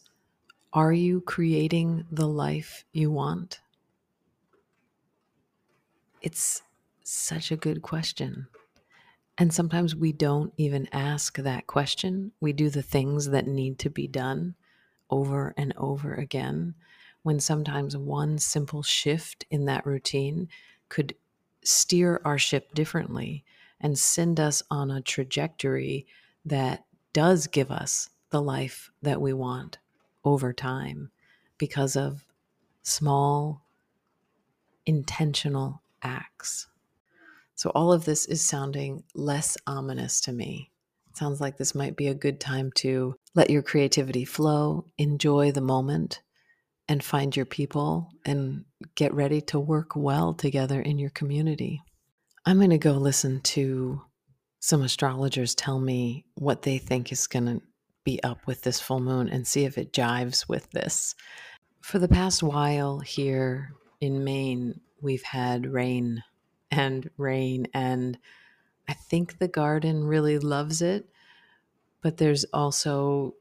are 0.72 0.94
you 0.94 1.22
creating 1.22 2.06
the 2.12 2.28
life 2.28 2.86
you 2.92 3.10
want? 3.10 3.60
It's 6.22 6.62
such 7.04 7.52
a 7.52 7.58
good 7.58 7.82
question. 7.82 8.48
And 9.38 9.54
sometimes 9.54 9.96
we 9.96 10.12
don't 10.12 10.54
even 10.58 10.88
ask 10.92 11.38
that 11.38 11.66
question. 11.66 12.34
We 12.40 12.54
do 12.54 12.70
the 12.70 12.84
things 12.84 13.30
that 13.30 13.48
need 13.48 13.80
to 13.80 13.90
be 13.90 14.08
done 14.08 14.56
over 15.10 15.54
and 15.58 15.74
over 15.76 16.14
again. 16.14 16.76
When 17.24 17.40
sometimes 17.40 17.98
one 17.98 18.38
simple 18.38 18.84
shift 18.84 19.46
in 19.50 19.66
that 19.66 19.86
routine 19.86 20.50
could 20.88 21.16
steer 21.64 22.22
our 22.24 22.38
ship 22.38 22.74
differently 22.76 23.44
and 23.82 23.98
send 23.98 24.40
us 24.40 24.62
on 24.70 24.92
a 24.92 25.02
trajectory 25.02 26.06
that 26.46 26.86
does 27.12 27.48
give 27.48 27.72
us 27.72 28.10
the 28.30 28.42
life 28.42 28.92
that 29.02 29.20
we 29.20 29.34
want 29.34 29.80
over 30.24 30.54
time 30.54 31.12
because 31.58 31.96
of 31.96 32.26
small, 32.84 33.66
intentional 34.86 35.82
acts. 36.02 36.68
So, 37.56 37.72
all 37.72 37.92
of 37.92 38.06
this 38.06 38.26
is 38.26 38.42
sounding 38.42 39.04
less 39.14 39.58
ominous 39.68 40.22
to 40.22 40.32
me. 40.32 40.72
It 41.10 41.18
sounds 41.18 41.42
like 41.42 41.58
this 41.58 41.76
might 41.76 41.98
be 41.98 42.08
a 42.08 42.14
good 42.14 42.40
time 42.40 42.72
to 42.76 43.16
let 43.36 43.50
your 43.50 43.62
creativity 43.62 44.26
flow, 44.26 44.86
enjoy 44.98 45.52
the 45.52 45.62
moment, 45.62 46.22
and 46.88 47.04
find 47.04 47.36
your 47.36 47.46
people 47.46 48.10
and 48.26 48.66
get 48.96 49.14
ready 49.14 49.42
to 49.42 49.60
work 49.60 49.96
well 49.96 50.34
together 50.34 50.82
in 50.82 50.98
your 50.98 51.12
community. 51.12 51.82
I'm 52.46 52.58
going 52.58 52.72
to 52.72 52.78
go 52.78 52.94
listen 52.94 53.42
to 53.42 54.02
some 54.60 54.82
astrologers 54.82 55.54
tell 55.56 55.80
me 55.80 56.26
what 56.36 56.64
they 56.64 56.78
think 56.78 57.12
is 57.12 57.28
going 57.28 57.46
to 57.46 57.62
be 58.10 58.24
up 58.24 58.48
with 58.48 58.64
this 58.64 58.80
full 58.80 59.00
moon 59.00 59.30
and 59.30 59.46
see 59.46 59.66
if 59.66 59.78
it 59.78 59.94
jives 59.94 60.50
with 60.50 60.68
this. 60.72 61.14
For 61.80 62.00
the 62.00 62.08
past 62.08 62.42
while 62.42 63.02
here 63.02 63.76
in 64.02 64.24
Maine, 64.24 64.80
we've 65.00 65.22
had 65.22 65.72
rain 65.72 66.24
and 66.72 67.08
rain, 67.18 67.68
and 67.72 68.18
I 68.88 68.94
think 68.94 69.38
the 69.38 69.48
garden 69.48 70.06
really 70.06 70.40
loves 70.40 70.82
it. 70.82 71.08
But 72.02 72.18
there's 72.18 72.46
also 72.46 73.36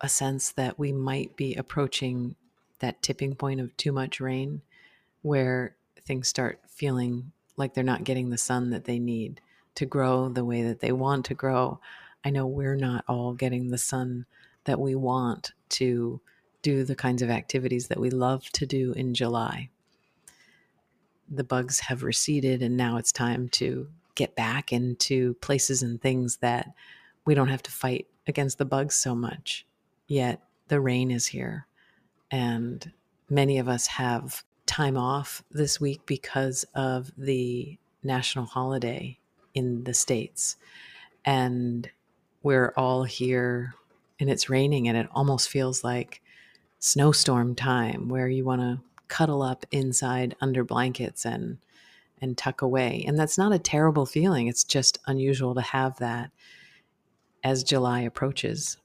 a 0.00 0.08
sense 0.08 0.52
that 0.52 0.78
we 0.78 0.92
might 0.92 1.34
be 1.34 1.56
approaching 1.56 2.36
that 2.78 3.02
tipping 3.02 3.34
point 3.34 3.58
of 3.58 3.76
too 3.76 3.90
much 3.90 4.20
rain 4.20 4.62
where 5.22 5.74
things 6.04 6.28
start 6.28 6.60
feeling 6.68 7.32
like 7.56 7.74
they're 7.74 7.82
not 7.82 8.04
getting 8.04 8.30
the 8.30 8.38
sun 8.38 8.70
that 8.70 8.84
they 8.84 9.00
need 9.00 9.40
to 9.74 9.84
grow 9.84 10.28
the 10.28 10.44
way 10.44 10.62
that 10.62 10.78
they 10.78 10.92
want 10.92 11.24
to 11.24 11.34
grow. 11.34 11.80
I 12.24 12.30
know 12.30 12.46
we're 12.46 12.76
not 12.76 13.04
all 13.08 13.34
getting 13.34 13.70
the 13.70 13.78
sun 13.78 14.26
that 14.64 14.80
we 14.80 14.94
want 14.94 15.52
to 15.70 16.20
do 16.62 16.84
the 16.84 16.96
kinds 16.96 17.22
of 17.22 17.30
activities 17.30 17.88
that 17.88 18.00
we 18.00 18.10
love 18.10 18.50
to 18.50 18.66
do 18.66 18.92
in 18.92 19.14
July. 19.14 19.70
The 21.28 21.44
bugs 21.44 21.80
have 21.80 22.02
receded, 22.02 22.62
and 22.62 22.76
now 22.76 22.96
it's 22.96 23.12
time 23.12 23.48
to 23.50 23.88
get 24.14 24.34
back 24.34 24.72
into 24.72 25.34
places 25.34 25.82
and 25.82 26.00
things 26.00 26.38
that 26.38 26.72
we 27.24 27.34
don't 27.34 27.48
have 27.48 27.62
to 27.64 27.70
fight 27.70 28.06
against 28.26 28.58
the 28.58 28.64
bugs 28.64 28.94
so 28.94 29.14
much. 29.14 29.66
Yet 30.08 30.40
the 30.68 30.80
rain 30.80 31.10
is 31.10 31.26
here 31.26 31.66
and 32.30 32.92
many 33.28 33.58
of 33.58 33.68
us 33.68 33.86
have 33.86 34.44
time 34.66 34.96
off 34.96 35.42
this 35.50 35.80
week 35.80 36.00
because 36.06 36.64
of 36.74 37.12
the 37.16 37.78
national 38.02 38.46
holiday 38.46 39.18
in 39.54 39.84
the 39.84 39.94
States. 39.94 40.56
And 41.24 41.90
we're 42.46 42.72
all 42.76 43.02
here 43.02 43.74
and 44.20 44.30
it's 44.30 44.48
raining 44.48 44.86
and 44.86 44.96
it 44.96 45.08
almost 45.10 45.48
feels 45.48 45.82
like 45.82 46.22
snowstorm 46.78 47.56
time 47.56 48.08
where 48.08 48.28
you 48.28 48.44
want 48.44 48.60
to 48.60 48.78
cuddle 49.08 49.42
up 49.42 49.66
inside 49.72 50.36
under 50.40 50.62
blankets 50.62 51.24
and 51.26 51.58
and 52.22 52.38
tuck 52.38 52.62
away. 52.62 53.04
And 53.04 53.18
that's 53.18 53.36
not 53.36 53.52
a 53.52 53.58
terrible 53.58 54.06
feeling. 54.06 54.46
It's 54.46 54.62
just 54.62 54.98
unusual 55.08 55.56
to 55.56 55.60
have 55.60 55.98
that 55.98 56.30
as 57.42 57.64
July 57.64 58.02
approaches. 58.02 58.76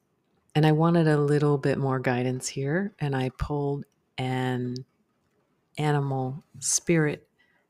And 0.55 0.65
I 0.65 0.71
wanted 0.71 1.07
a 1.07 1.21
little 1.21 1.59
bit 1.59 1.77
more 1.77 1.99
guidance 1.99 2.47
here, 2.47 2.93
and 2.99 3.15
I 3.15 3.29
pulled 3.37 3.85
an 4.17 4.85
animal 5.77 6.43
spirit 6.59 7.27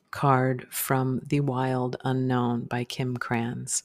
card 0.09 0.67
from 0.71 1.19
The 1.27 1.41
Wild 1.41 1.97
Unknown 2.05 2.63
by 2.63 2.85
Kim 2.85 3.17
Krans 3.17 3.83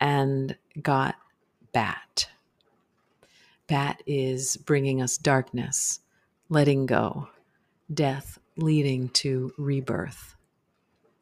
and 0.00 0.56
got 0.82 1.16
Bat. 1.72 2.28
Bat 3.68 4.02
is 4.06 4.56
bringing 4.56 5.00
us 5.00 5.16
darkness, 5.16 6.00
letting 6.48 6.86
go, 6.86 7.28
death 7.92 8.38
leading 8.56 9.08
to 9.10 9.52
rebirth. 9.56 10.34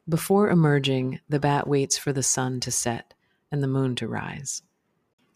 Before 0.07 0.49
emerging, 0.49 1.19
the 1.29 1.39
bat 1.39 1.67
waits 1.67 1.97
for 1.97 2.11
the 2.11 2.23
sun 2.23 2.59
to 2.61 2.71
set 2.71 3.13
and 3.51 3.61
the 3.61 3.67
moon 3.67 3.95
to 3.97 4.07
rise. 4.07 4.63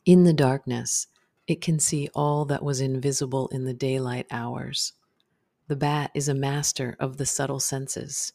In 0.05 0.23
the 0.23 0.33
darkness, 0.33 1.07
it 1.45 1.61
can 1.61 1.79
see 1.79 2.09
all 2.15 2.45
that 2.45 2.63
was 2.63 2.81
invisible 2.81 3.47
in 3.49 3.65
the 3.65 3.73
daylight 3.73 4.25
hours. 4.31 4.93
The 5.67 5.75
bat 5.75 6.09
is 6.15 6.27
a 6.27 6.33
master 6.33 6.95
of 6.99 7.17
the 7.17 7.25
subtle 7.27 7.59
senses, 7.59 8.33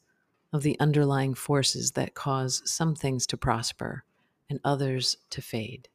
of 0.53 0.62
the 0.62 0.79
underlying 0.79 1.35
forces 1.35 1.92
that 1.92 2.14
cause 2.14 2.62
some 2.64 2.94
things 2.94 3.27
to 3.27 3.37
prosper 3.37 4.05
and 4.48 4.61
others 4.64 5.16
to 5.30 5.42
fade. 5.42 5.88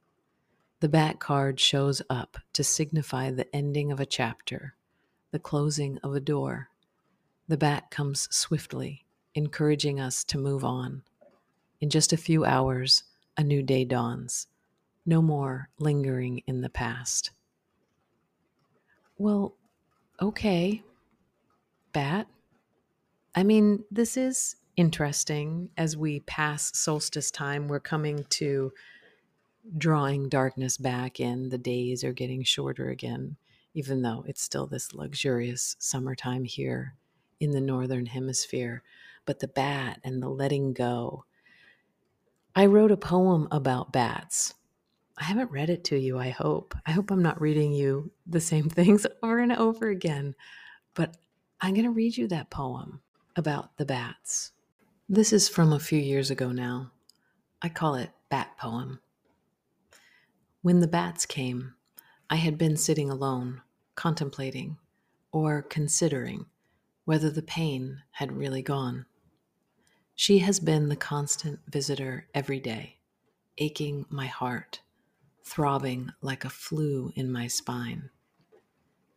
The 0.80 0.90
bat 0.90 1.20
card 1.20 1.60
shows 1.60 2.02
up 2.10 2.38
to 2.54 2.64
signify 2.64 3.32
the 3.32 3.54
ending 3.56 3.92
of 3.92 4.00
a 4.00 4.06
chapter, 4.06 4.76
the 5.32 5.40
closing 5.40 5.98
of 6.00 6.14
a 6.14 6.20
door. 6.20 6.70
The 7.48 7.58
bat 7.58 7.90
comes 7.90 8.28
swiftly, 8.36 9.06
encouraging 9.36 10.00
us 10.00 10.24
to 10.26 10.38
move 10.38 10.64
on. 10.64 11.04
In 11.82 11.90
just 11.90 12.14
a 12.14 12.18
few 12.18 12.46
hours, 12.46 13.04
a 13.38 13.44
new 13.44 13.64
day 13.64 13.86
dawns 13.86 14.48
no 15.06 15.22
more 15.22 15.70
lingering 15.80 16.42
in 16.48 16.62
the 16.62 16.70
past. 16.70 17.32
Well, 19.18 19.56
okay, 20.22 20.84
Bat. 21.92 22.28
I 23.36 23.44
mean, 23.44 23.84
this 23.92 24.18
is 24.18 24.56
interesting 24.76 25.70
as 25.78 25.98
we 25.98 26.22
pass 26.22 26.72
solstice 26.78 27.32
time. 27.32 27.68
We're 27.68 27.80
coming 27.80 28.26
to 28.30 28.72
drawing 29.78 30.30
darkness 30.30 30.78
back 30.78 31.20
in. 31.20 31.50
The 31.50 31.58
days 31.58 32.04
are 32.04 32.14
getting 32.14 32.44
shorter 32.44 32.90
again, 32.90 33.38
even 33.74 34.02
though 34.02 34.24
it's 34.28 34.42
still 34.42 34.68
this 34.68 34.94
luxurious 34.94 35.76
summertime 35.80 36.44
here 36.44 36.96
in 37.40 37.52
the 37.52 37.62
northern 37.62 38.06
hemisphere. 38.06 38.84
But 39.26 39.40
the 39.40 39.48
bat 39.48 40.00
and 40.04 40.22
the 40.22 40.30
letting 40.30 40.74
go. 40.74 41.26
I 42.56 42.66
wrote 42.66 42.92
a 42.92 42.98
poem 42.98 43.48
about 43.52 43.94
bats 43.94 44.54
I 45.18 45.26
haven't 45.26 45.52
read 45.52 45.70
it 45.70 45.84
to 45.86 45.98
you, 45.98 46.18
I 46.18 46.30
hope. 46.30 46.76
I 46.86 46.92
hope 46.92 47.12
I'm 47.12 47.22
not 47.22 47.40
reading 47.40 47.72
you 47.72 48.12
the 48.26 48.42
same 48.42 48.70
things 48.70 49.06
over 49.22 49.40
and 49.40 49.52
over 49.52 49.90
again. 49.90 50.36
But 50.94 51.18
I'm 51.62 51.74
going 51.74 51.86
to 51.86 51.92
read 51.92 52.18
you 52.18 52.28
that 52.30 52.50
poem 52.50 53.02
about 53.36 53.78
the 53.78 53.86
bats. 53.86 54.52
This 55.10 55.34
is 55.34 55.50
from 55.50 55.74
a 55.74 55.82
few 55.82 56.00
years 56.00 56.32
ago 56.32 56.54
now. 56.54 56.92
I 57.62 57.68
call 57.68 57.96
it 57.96 58.12
Bat 58.30 58.58
Poem. 58.58 59.02
When 60.62 60.80
the 60.80 60.88
bats 60.88 61.26
came, 61.26 61.76
I 62.30 62.38
had 62.38 62.58
been 62.58 62.78
sitting 62.78 63.10
alone, 63.12 63.62
contemplating 63.96 64.78
or 65.34 65.62
considering 65.62 66.46
whether 67.04 67.30
the 67.30 67.42
pain 67.42 68.02
had 68.12 68.32
really 68.32 68.62
gone. 68.62 69.06
She 70.16 70.40
has 70.40 70.62
been 70.62 70.88
the 70.88 70.96
constant 70.96 71.60
visitor 71.68 72.28
every 72.34 72.62
day, 72.62 73.00
aching 73.58 74.06
my 74.10 74.28
heart, 74.28 74.80
throbbing 75.44 76.12
like 76.22 76.46
a 76.46 76.50
flu 76.50 77.12
in 77.18 77.30
my 77.30 77.48
spine. 77.48 78.10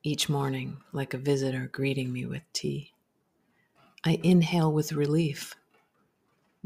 Each 0.02 0.28
morning, 0.28 0.78
like 0.92 1.14
a 1.14 1.18
visitor 1.18 1.68
greeting 1.70 2.12
me 2.12 2.26
with 2.26 2.42
tea. 2.52 2.92
I 4.04 4.18
inhale 4.24 4.72
with 4.72 4.92
relief. 4.92 5.54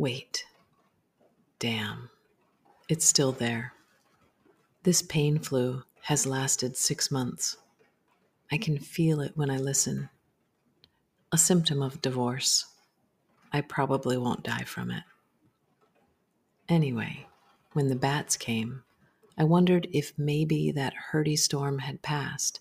Wait. 0.00 0.46
Damn. 1.58 2.08
It's 2.88 3.04
still 3.04 3.32
there. 3.32 3.74
This 4.82 5.02
pain 5.02 5.38
flu 5.38 5.82
has 6.04 6.24
lasted 6.24 6.74
six 6.74 7.10
months. 7.10 7.58
I 8.50 8.56
can 8.56 8.78
feel 8.78 9.20
it 9.20 9.32
when 9.34 9.50
I 9.50 9.58
listen. 9.58 10.08
A 11.32 11.36
symptom 11.36 11.82
of 11.82 12.00
divorce. 12.00 12.64
I 13.52 13.60
probably 13.60 14.16
won't 14.16 14.42
die 14.42 14.64
from 14.64 14.90
it. 14.90 15.02
Anyway, 16.66 17.26
when 17.74 17.88
the 17.88 17.94
bats 17.94 18.38
came, 18.38 18.82
I 19.36 19.44
wondered 19.44 19.86
if 19.92 20.14
maybe 20.16 20.70
that 20.70 20.94
hurdy 20.94 21.36
storm 21.36 21.80
had 21.80 22.00
passed, 22.00 22.60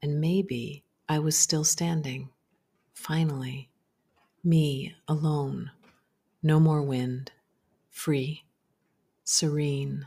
and 0.00 0.22
maybe 0.22 0.84
I 1.06 1.18
was 1.18 1.36
still 1.36 1.64
standing. 1.64 2.30
Finally, 2.94 3.68
me 4.42 4.94
alone, 5.06 5.70
no 6.46 6.60
more 6.60 6.80
wind, 6.80 7.32
free, 7.90 8.44
serene, 9.24 10.06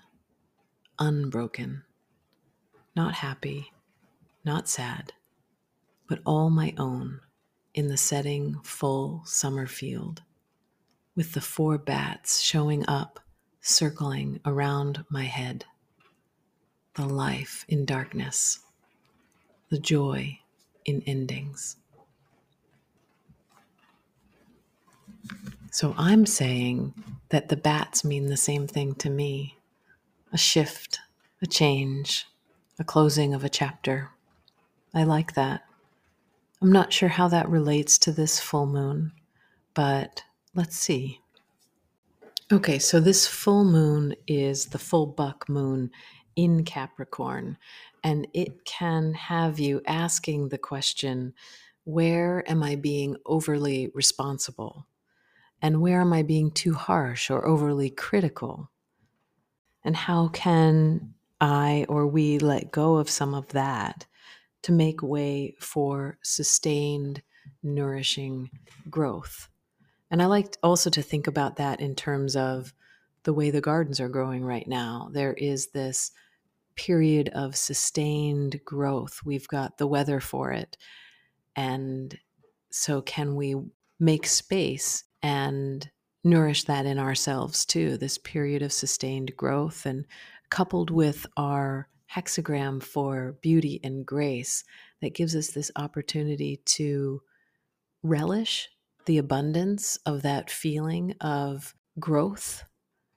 unbroken, 0.97 1.83
not 2.95 3.15
happy, 3.15 3.73
not 4.45 4.69
sad, 4.69 5.11
but 6.07 6.21
all 6.25 6.49
my 6.49 6.73
own 6.77 7.19
in 7.73 7.89
the 7.89 7.97
setting 7.97 8.57
full 8.63 9.21
summer 9.25 9.67
field, 9.67 10.21
with 11.13 11.33
the 11.33 11.41
four 11.41 11.77
bats 11.77 12.39
showing 12.39 12.87
up, 12.87 13.19
circling 13.59 14.39
around 14.45 15.03
my 15.09 15.25
head. 15.25 15.65
The 16.93 17.05
life 17.05 17.65
in 17.67 17.83
darkness, 17.83 18.59
the 19.67 19.77
joy 19.77 20.39
in 20.85 21.03
endings. 21.05 21.75
So 25.71 25.93
I'm 25.97 26.25
saying 26.25 26.93
that 27.29 27.49
the 27.49 27.57
bats 27.57 28.03
mean 28.03 28.25
the 28.25 28.37
same 28.37 28.67
thing 28.67 28.95
to 28.95 29.09
me 29.09 29.57
a 30.31 30.37
shift, 30.37 30.99
a 31.41 31.47
change, 31.47 32.27
a 32.79 32.83
closing 32.83 33.33
of 33.33 33.43
a 33.43 33.49
chapter. 33.49 34.09
I 34.93 35.03
like 35.03 35.33
that. 35.33 35.63
I'm 36.61 36.71
not 36.71 36.93
sure 36.93 37.09
how 37.09 37.27
that 37.29 37.49
relates 37.49 37.97
to 37.99 38.11
this 38.11 38.39
full 38.39 38.65
moon, 38.65 39.11
but 39.73 40.23
let's 40.53 40.75
see. 40.75 41.21
Okay, 42.51 42.79
so 42.79 42.99
this 42.99 43.27
full 43.27 43.63
moon 43.63 44.15
is 44.27 44.67
the 44.67 44.79
full 44.79 45.05
buck 45.05 45.47
moon 45.47 45.91
in 46.35 46.63
Capricorn, 46.63 47.57
and 48.03 48.27
it 48.33 48.65
can 48.65 49.13
have 49.13 49.59
you 49.59 49.81
asking 49.85 50.49
the 50.49 50.57
question 50.57 51.33
where 51.85 52.43
am 52.49 52.61
I 52.61 52.75
being 52.75 53.15
overly 53.25 53.91
responsible? 53.93 54.85
And 55.61 55.81
where 55.81 56.01
am 56.01 56.13
I 56.13 56.23
being 56.23 56.51
too 56.51 56.73
harsh 56.73 57.29
or 57.29 57.45
overly 57.45 57.89
critical? 57.89 58.69
And 59.83 59.95
how 59.95 60.29
can 60.29 61.13
I 61.41 61.85
or 61.87 62.05
we 62.07 62.39
let 62.39 62.71
go 62.71 62.95
of 62.95 63.09
some 63.09 63.33
of 63.33 63.47
that 63.49 64.05
to 64.63 64.71
make 64.71 65.01
way 65.01 65.55
for 65.59 66.17
sustained, 66.21 67.21
nourishing 67.63 68.49
growth. 68.89 69.47
And 70.11 70.21
I 70.21 70.25
like 70.25 70.57
also 70.63 70.89
to 70.89 71.01
think 71.01 71.27
about 71.27 71.57
that 71.57 71.79
in 71.79 71.95
terms 71.95 72.35
of 72.35 72.73
the 73.23 73.33
way 73.33 73.51
the 73.51 73.61
gardens 73.61 73.99
are 73.99 74.09
growing 74.09 74.43
right 74.43 74.67
now. 74.67 75.09
There 75.13 75.33
is 75.33 75.67
this 75.67 76.11
period 76.75 77.29
of 77.29 77.55
sustained 77.55 78.59
growth. 78.65 79.21
We've 79.23 79.47
got 79.47 79.77
the 79.77 79.87
weather 79.87 80.19
for 80.19 80.51
it. 80.51 80.77
And 81.55 82.17
so, 82.69 83.01
can 83.01 83.35
we 83.35 83.55
make 83.99 84.25
space 84.25 85.03
and 85.21 85.89
nourish 86.23 86.63
that 86.65 86.85
in 86.85 86.99
ourselves 86.99 87.65
too? 87.65 87.97
This 87.97 88.17
period 88.17 88.61
of 88.61 88.73
sustained 88.73 89.35
growth 89.35 89.85
and 89.85 90.05
coupled 90.49 90.89
with 90.89 91.25
our 91.37 91.87
hexagram 92.13 92.81
for 92.81 93.37
beauty 93.41 93.79
and 93.83 94.05
grace 94.05 94.63
that 95.01 95.13
gives 95.13 95.35
us 95.35 95.51
this 95.51 95.71
opportunity 95.75 96.61
to 96.65 97.21
relish 98.03 98.69
the 99.05 99.17
abundance 99.17 99.97
of 100.05 100.21
that 100.21 100.49
feeling 100.49 101.15
of 101.21 101.75
growth 101.99 102.63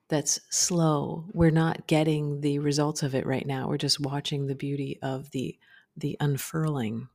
that's 0.09 0.39
slow. 0.49 1.25
We're 1.33 1.51
not 1.51 1.87
getting 1.87 2.41
the 2.41 2.59
results 2.59 3.03
of 3.03 3.15
it 3.15 3.25
right 3.25 3.45
now. 3.45 3.67
We're 3.67 3.77
just 3.77 3.99
watching 3.99 4.47
the 4.47 4.55
beauty 4.55 4.99
of 5.01 5.31
the 5.31 5.57
the 5.95 6.17
unfurling. 6.19 7.07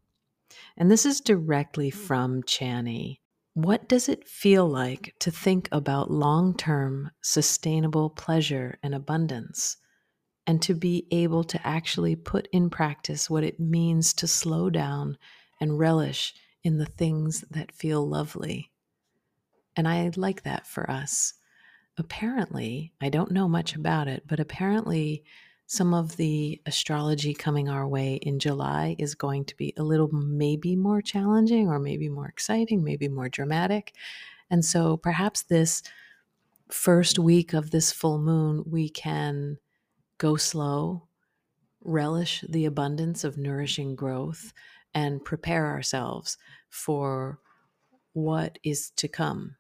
And 0.77 0.91
this 0.91 1.05
is 1.05 1.21
directly 1.21 1.91
mm. 1.91 1.95
from 1.95 2.43
Chani. 2.43 3.19
What 3.59 3.89
does 3.89 4.09
it 4.09 4.29
feel 4.29 4.69
like 4.69 5.17
to 5.19 5.33
think 5.33 5.69
about 5.73 6.13
long-term 6.13 7.11
sustainable 7.23 8.09
pleasure 8.09 8.79
and 8.85 8.95
abundance? 8.95 9.79
and 10.47 10.63
to 10.63 10.75
be 10.75 11.07
able 11.11 11.45
to 11.45 11.67
actually 11.67 12.17
put 12.17 12.49
in 12.53 12.71
practice 12.71 13.29
what 13.29 13.45
it 13.45 13.61
means 13.61 14.15
to 14.15 14.27
slow 14.27 14.71
down 14.71 15.19
and 15.61 15.79
relish 15.79 16.33
in 16.65 16.79
the 16.79 16.87
things 16.87 17.45
that 17.51 17.71
feel 17.71 18.09
lovely. 18.09 18.71
And 19.77 19.87
I 19.87 20.11
like 20.17 20.45
that 20.45 20.67
for 20.67 20.91
us. 20.91 21.35
Apparently, 21.99 22.95
I 22.99 23.11
don't 23.11 23.31
know 23.31 23.47
much 23.47 23.75
about 23.75 24.09
it, 24.09 24.23
but 24.27 24.41
apparently, 24.41 25.23
some 25.69 25.93
of 25.93 26.17
the 26.17 26.59
astrology 26.65 27.35
coming 27.35 27.69
our 27.69 27.87
way 27.87 28.15
in 28.15 28.39
July 28.39 28.97
is 28.99 29.15
going 29.15 29.45
to 29.45 29.55
be 29.55 29.75
a 29.77 29.83
little 29.83 30.09
maybe 30.09 30.75
more 30.75 31.03
challenging 31.03 31.69
or 31.69 31.79
maybe 31.79 32.09
more 32.09 32.27
exciting, 32.27 32.83
maybe 32.83 33.07
more 33.07 33.29
dramatic. 33.29 33.93
And 34.51 34.65
so 34.65 34.97
perhaps 34.97 35.43
this 35.43 35.83
first 36.71 37.19
week 37.19 37.53
of 37.53 37.71
this 37.71 37.93
full 37.93 38.19
moon, 38.19 38.65
we 38.67 38.89
can 38.89 39.59
go 40.17 40.37
slow, 40.37 41.07
relish 41.85 42.43
the 42.49 42.65
abundance 42.65 43.23
of 43.23 43.37
nourishing 43.37 43.95
growth, 43.95 44.55
and 44.95 45.23
prepare 45.23 45.67
ourselves 45.67 46.39
for 46.71 47.41
what 48.15 48.59
is 48.65 48.89
to 48.97 49.07
come. 49.07 49.57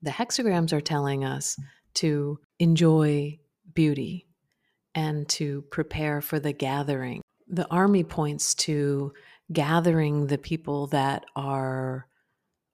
The 0.00 0.12
hexagrams 0.12 0.72
are 0.72 0.80
telling 0.80 1.26
us 1.26 1.60
to 1.94 2.38
enjoy 2.58 3.38
beauty 3.74 4.26
and 4.94 5.28
to 5.30 5.62
prepare 5.62 6.20
for 6.20 6.38
the 6.38 6.52
gathering. 6.52 7.22
The 7.48 7.68
army 7.70 8.04
points 8.04 8.54
to 8.54 9.12
gathering 9.52 10.26
the 10.26 10.38
people 10.38 10.86
that 10.88 11.24
are 11.36 12.06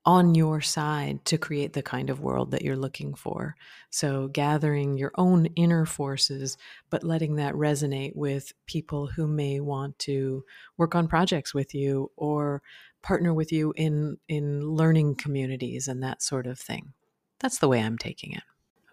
on 0.06 0.34
your 0.34 0.60
side 0.60 1.22
to 1.26 1.36
create 1.36 1.74
the 1.74 1.82
kind 1.82 2.08
of 2.08 2.20
world 2.20 2.52
that 2.52 2.62
you're 2.62 2.76
looking 2.76 3.14
for. 3.14 3.54
So, 3.90 4.28
gathering 4.28 4.96
your 4.96 5.12
own 5.16 5.46
inner 5.56 5.84
forces, 5.84 6.56
but 6.88 7.04
letting 7.04 7.36
that 7.36 7.54
resonate 7.54 8.16
with 8.16 8.52
people 8.66 9.08
who 9.08 9.26
may 9.26 9.60
want 9.60 9.98
to 10.00 10.44
work 10.78 10.94
on 10.94 11.06
projects 11.06 11.52
with 11.52 11.74
you 11.74 12.10
or 12.16 12.62
partner 13.02 13.34
with 13.34 13.52
you 13.52 13.74
in, 13.76 14.16
in 14.28 14.62
learning 14.62 15.16
communities 15.16 15.86
and 15.86 16.02
that 16.02 16.22
sort 16.22 16.46
of 16.46 16.58
thing. 16.58 16.92
That's 17.38 17.58
the 17.58 17.68
way 17.68 17.80
I'm 17.80 17.98
taking 17.98 18.32
it. 18.32 18.42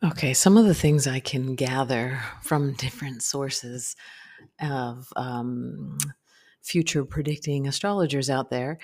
Okay, 0.04 0.36
some 0.36 0.58
of 0.58 0.66
the 0.66 0.76
things 0.76 1.08
I 1.08 1.20
can 1.20 1.56
gather 1.56 2.20
from 2.44 2.74
different 2.78 3.24
sources 3.24 3.96
of 4.62 5.12
um, 5.16 5.98
future 6.62 7.04
predicting 7.04 7.68
astrologers 7.68 8.30
out 8.30 8.52
there 8.52 8.78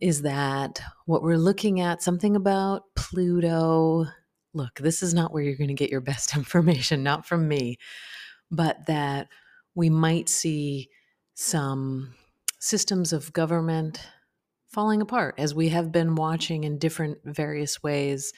is 0.00 0.22
that 0.22 0.80
what 1.06 1.22
we're 1.22 1.38
looking 1.38 1.80
at, 1.80 2.02
something 2.02 2.34
about 2.34 2.82
Pluto. 2.96 4.06
Look, 4.54 4.74
this 4.80 5.04
is 5.04 5.14
not 5.14 5.32
where 5.32 5.42
you're 5.42 5.56
going 5.56 5.68
to 5.68 5.74
get 5.74 5.90
your 5.90 6.00
best 6.12 6.36
information, 6.36 7.04
not 7.04 7.26
from 7.26 7.46
me, 7.46 7.78
but 8.50 8.86
that 8.86 9.28
we 9.76 9.88
might 9.88 10.28
see 10.28 10.88
some 11.34 12.14
systems 12.58 13.12
of 13.12 13.32
government 13.32 14.00
falling 14.66 15.00
apart 15.00 15.36
as 15.38 15.54
we 15.54 15.68
have 15.68 15.92
been 15.92 16.16
watching 16.16 16.64
in 16.64 16.78
different 16.78 17.18
various 17.24 17.82
ways 17.84 18.32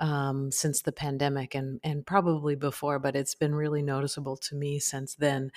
um, 0.00 0.50
since 0.50 0.82
the 0.82 0.92
pandemic 0.92 1.54
and 1.54 1.80
and 1.84 2.06
probably 2.06 2.54
before, 2.54 2.98
but 2.98 3.16
it's 3.16 3.34
been 3.34 3.54
really 3.54 3.82
noticeable 3.82 4.36
to 4.38 4.54
me 4.54 4.78
since 4.78 5.14
then, 5.14 5.50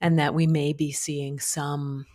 and 0.00 0.18
that 0.18 0.34
we 0.34 0.46
may 0.46 0.72
be 0.72 0.92
seeing 0.92 1.38
some 1.38 2.06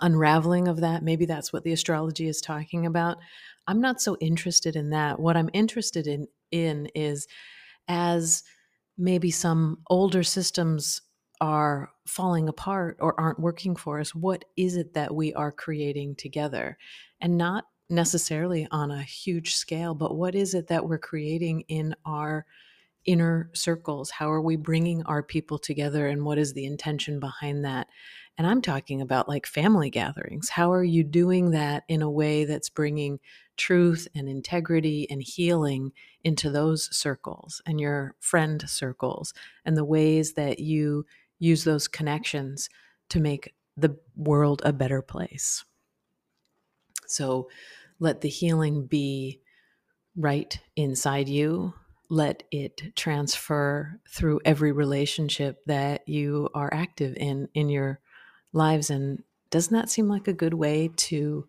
unraveling 0.00 0.68
of 0.68 0.80
that. 0.80 1.02
Maybe 1.02 1.26
that's 1.26 1.52
what 1.52 1.64
the 1.64 1.72
astrology 1.72 2.26
is 2.26 2.40
talking 2.40 2.86
about. 2.86 3.18
I'm 3.66 3.80
not 3.80 4.00
so 4.00 4.16
interested 4.20 4.76
in 4.76 4.90
that. 4.90 5.20
What 5.20 5.36
I'm 5.36 5.50
interested 5.52 6.06
in 6.06 6.26
in 6.50 6.88
is 6.94 7.26
as 7.88 8.42
maybe 8.96 9.30
some 9.30 9.78
older 9.88 10.22
systems 10.22 11.00
are 11.40 11.90
falling 12.06 12.48
apart 12.48 12.98
or 13.00 13.18
aren't 13.18 13.40
working 13.40 13.74
for 13.74 13.98
us, 13.98 14.14
what 14.14 14.44
is 14.56 14.76
it 14.76 14.92
that 14.94 15.14
we 15.14 15.32
are 15.34 15.52
creating 15.52 16.14
together? 16.16 16.76
And 17.20 17.38
not 17.38 17.64
necessarily 17.90 18.66
on 18.70 18.90
a 18.90 19.02
huge 19.02 19.54
scale, 19.54 19.94
but 19.94 20.16
what 20.16 20.34
is 20.34 20.54
it 20.54 20.68
that 20.68 20.88
we're 20.88 20.98
creating 20.98 21.62
in 21.68 21.94
our 22.04 22.46
inner 23.04 23.50
circles? 23.54 24.10
How 24.10 24.30
are 24.30 24.42
we 24.42 24.56
bringing 24.56 25.02
our 25.04 25.22
people 25.22 25.58
together 25.58 26.06
and 26.06 26.24
what 26.24 26.38
is 26.38 26.52
the 26.52 26.66
intention 26.66 27.18
behind 27.18 27.64
that? 27.64 27.88
And 28.38 28.46
I'm 28.46 28.62
talking 28.62 29.00
about 29.00 29.28
like 29.28 29.46
family 29.46 29.90
gatherings. 29.90 30.48
How 30.48 30.72
are 30.72 30.84
you 30.84 31.04
doing 31.04 31.50
that 31.50 31.84
in 31.88 32.02
a 32.02 32.10
way 32.10 32.44
that's 32.44 32.68
bringing 32.68 33.18
truth 33.56 34.08
and 34.14 34.28
integrity 34.28 35.06
and 35.10 35.22
healing 35.22 35.92
into 36.24 36.50
those 36.50 36.94
circles 36.96 37.60
and 37.66 37.80
your 37.80 38.14
friend 38.20 38.62
circles 38.68 39.34
and 39.64 39.76
the 39.76 39.84
ways 39.84 40.34
that 40.34 40.58
you 40.58 41.04
use 41.38 41.64
those 41.64 41.88
connections 41.88 42.68
to 43.10 43.20
make 43.20 43.54
the 43.76 43.98
world 44.16 44.62
a 44.64 44.72
better 44.72 45.02
place? 45.02 45.64
So 47.10 47.48
let 47.98 48.20
the 48.20 48.28
healing 48.28 48.86
be 48.86 49.40
right 50.16 50.58
inside 50.76 51.28
you. 51.28 51.74
Let 52.08 52.42
it 52.50 52.96
transfer 52.96 54.00
through 54.08 54.40
every 54.44 54.72
relationship 54.72 55.60
that 55.66 56.08
you 56.08 56.48
are 56.54 56.72
active 56.72 57.16
in 57.16 57.48
in 57.54 57.68
your 57.68 58.00
lives 58.52 58.90
and 58.90 59.22
doesn't 59.50 59.76
that 59.76 59.90
seem 59.90 60.08
like 60.08 60.28
a 60.28 60.32
good 60.32 60.54
way 60.54 60.90
to 60.96 61.46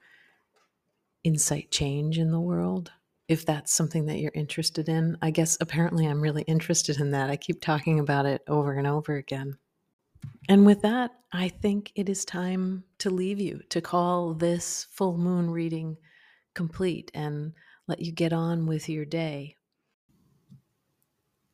incite 1.23 1.71
change 1.71 2.17
in 2.17 2.31
the 2.31 2.39
world 2.39 2.91
if 3.27 3.45
that's 3.45 3.73
something 3.73 4.07
that 4.07 4.19
you're 4.19 4.31
interested 4.35 4.89
in. 4.89 5.17
I 5.21 5.31
guess 5.31 5.57
apparently 5.61 6.05
i'm 6.05 6.21
really 6.21 6.41
interested 6.43 6.99
in 6.99 7.11
that. 7.11 7.29
I 7.29 7.37
keep 7.37 7.61
talking 7.61 7.99
about 7.99 8.25
it 8.25 8.41
over 8.47 8.73
and 8.73 8.87
over 8.87 9.15
again 9.15 9.57
and 10.49 10.65
with 10.65 10.81
that 10.81 11.11
i 11.31 11.47
think 11.47 11.91
it 11.95 12.09
is 12.09 12.25
time 12.25 12.83
to 12.97 13.09
leave 13.09 13.39
you 13.39 13.61
to 13.69 13.81
call 13.81 14.33
this 14.33 14.87
full 14.91 15.17
moon 15.17 15.49
reading 15.49 15.97
complete 16.53 17.11
and 17.13 17.53
let 17.87 17.99
you 17.99 18.11
get 18.11 18.33
on 18.33 18.65
with 18.65 18.89
your 18.89 19.05
day 19.05 19.55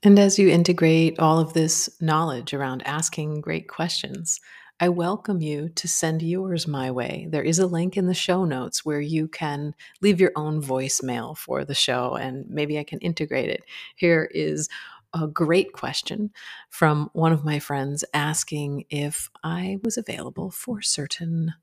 and 0.03 0.19
as 0.19 0.37
you 0.37 0.47
integrate 0.47 1.19
all 1.19 1.39
of 1.39 1.53
this 1.53 1.89
knowledge 1.99 2.53
around 2.53 2.85
asking 2.85 3.41
great 3.41 3.67
questions, 3.67 4.39
I 4.79 4.89
welcome 4.89 5.41
you 5.41 5.69
to 5.69 5.87
send 5.87 6.21
yours 6.21 6.67
my 6.67 6.91
way. 6.91 7.27
There 7.31 7.41
is 7.41 7.57
a 7.57 7.65
link 7.65 7.97
in 7.97 8.05
the 8.05 8.13
show 8.13 8.45
notes 8.45 8.85
where 8.85 9.01
you 9.01 9.27
can 9.27 9.73
leave 10.01 10.21
your 10.21 10.33
own 10.35 10.61
voicemail 10.61 11.35
for 11.35 11.65
the 11.65 11.73
show, 11.73 12.13
and 12.13 12.47
maybe 12.47 12.77
I 12.77 12.83
can 12.83 12.99
integrate 12.99 13.49
it. 13.49 13.63
Here 13.95 14.29
is 14.35 14.69
a 15.13 15.27
great 15.27 15.73
question 15.73 16.31
from 16.69 17.09
one 17.13 17.31
of 17.31 17.45
my 17.45 17.59
friends 17.59 18.03
asking 18.13 18.85
if 18.89 19.29
I 19.43 19.77
was 19.83 19.97
available 19.97 20.51
for 20.51 20.81
certain 20.81 21.53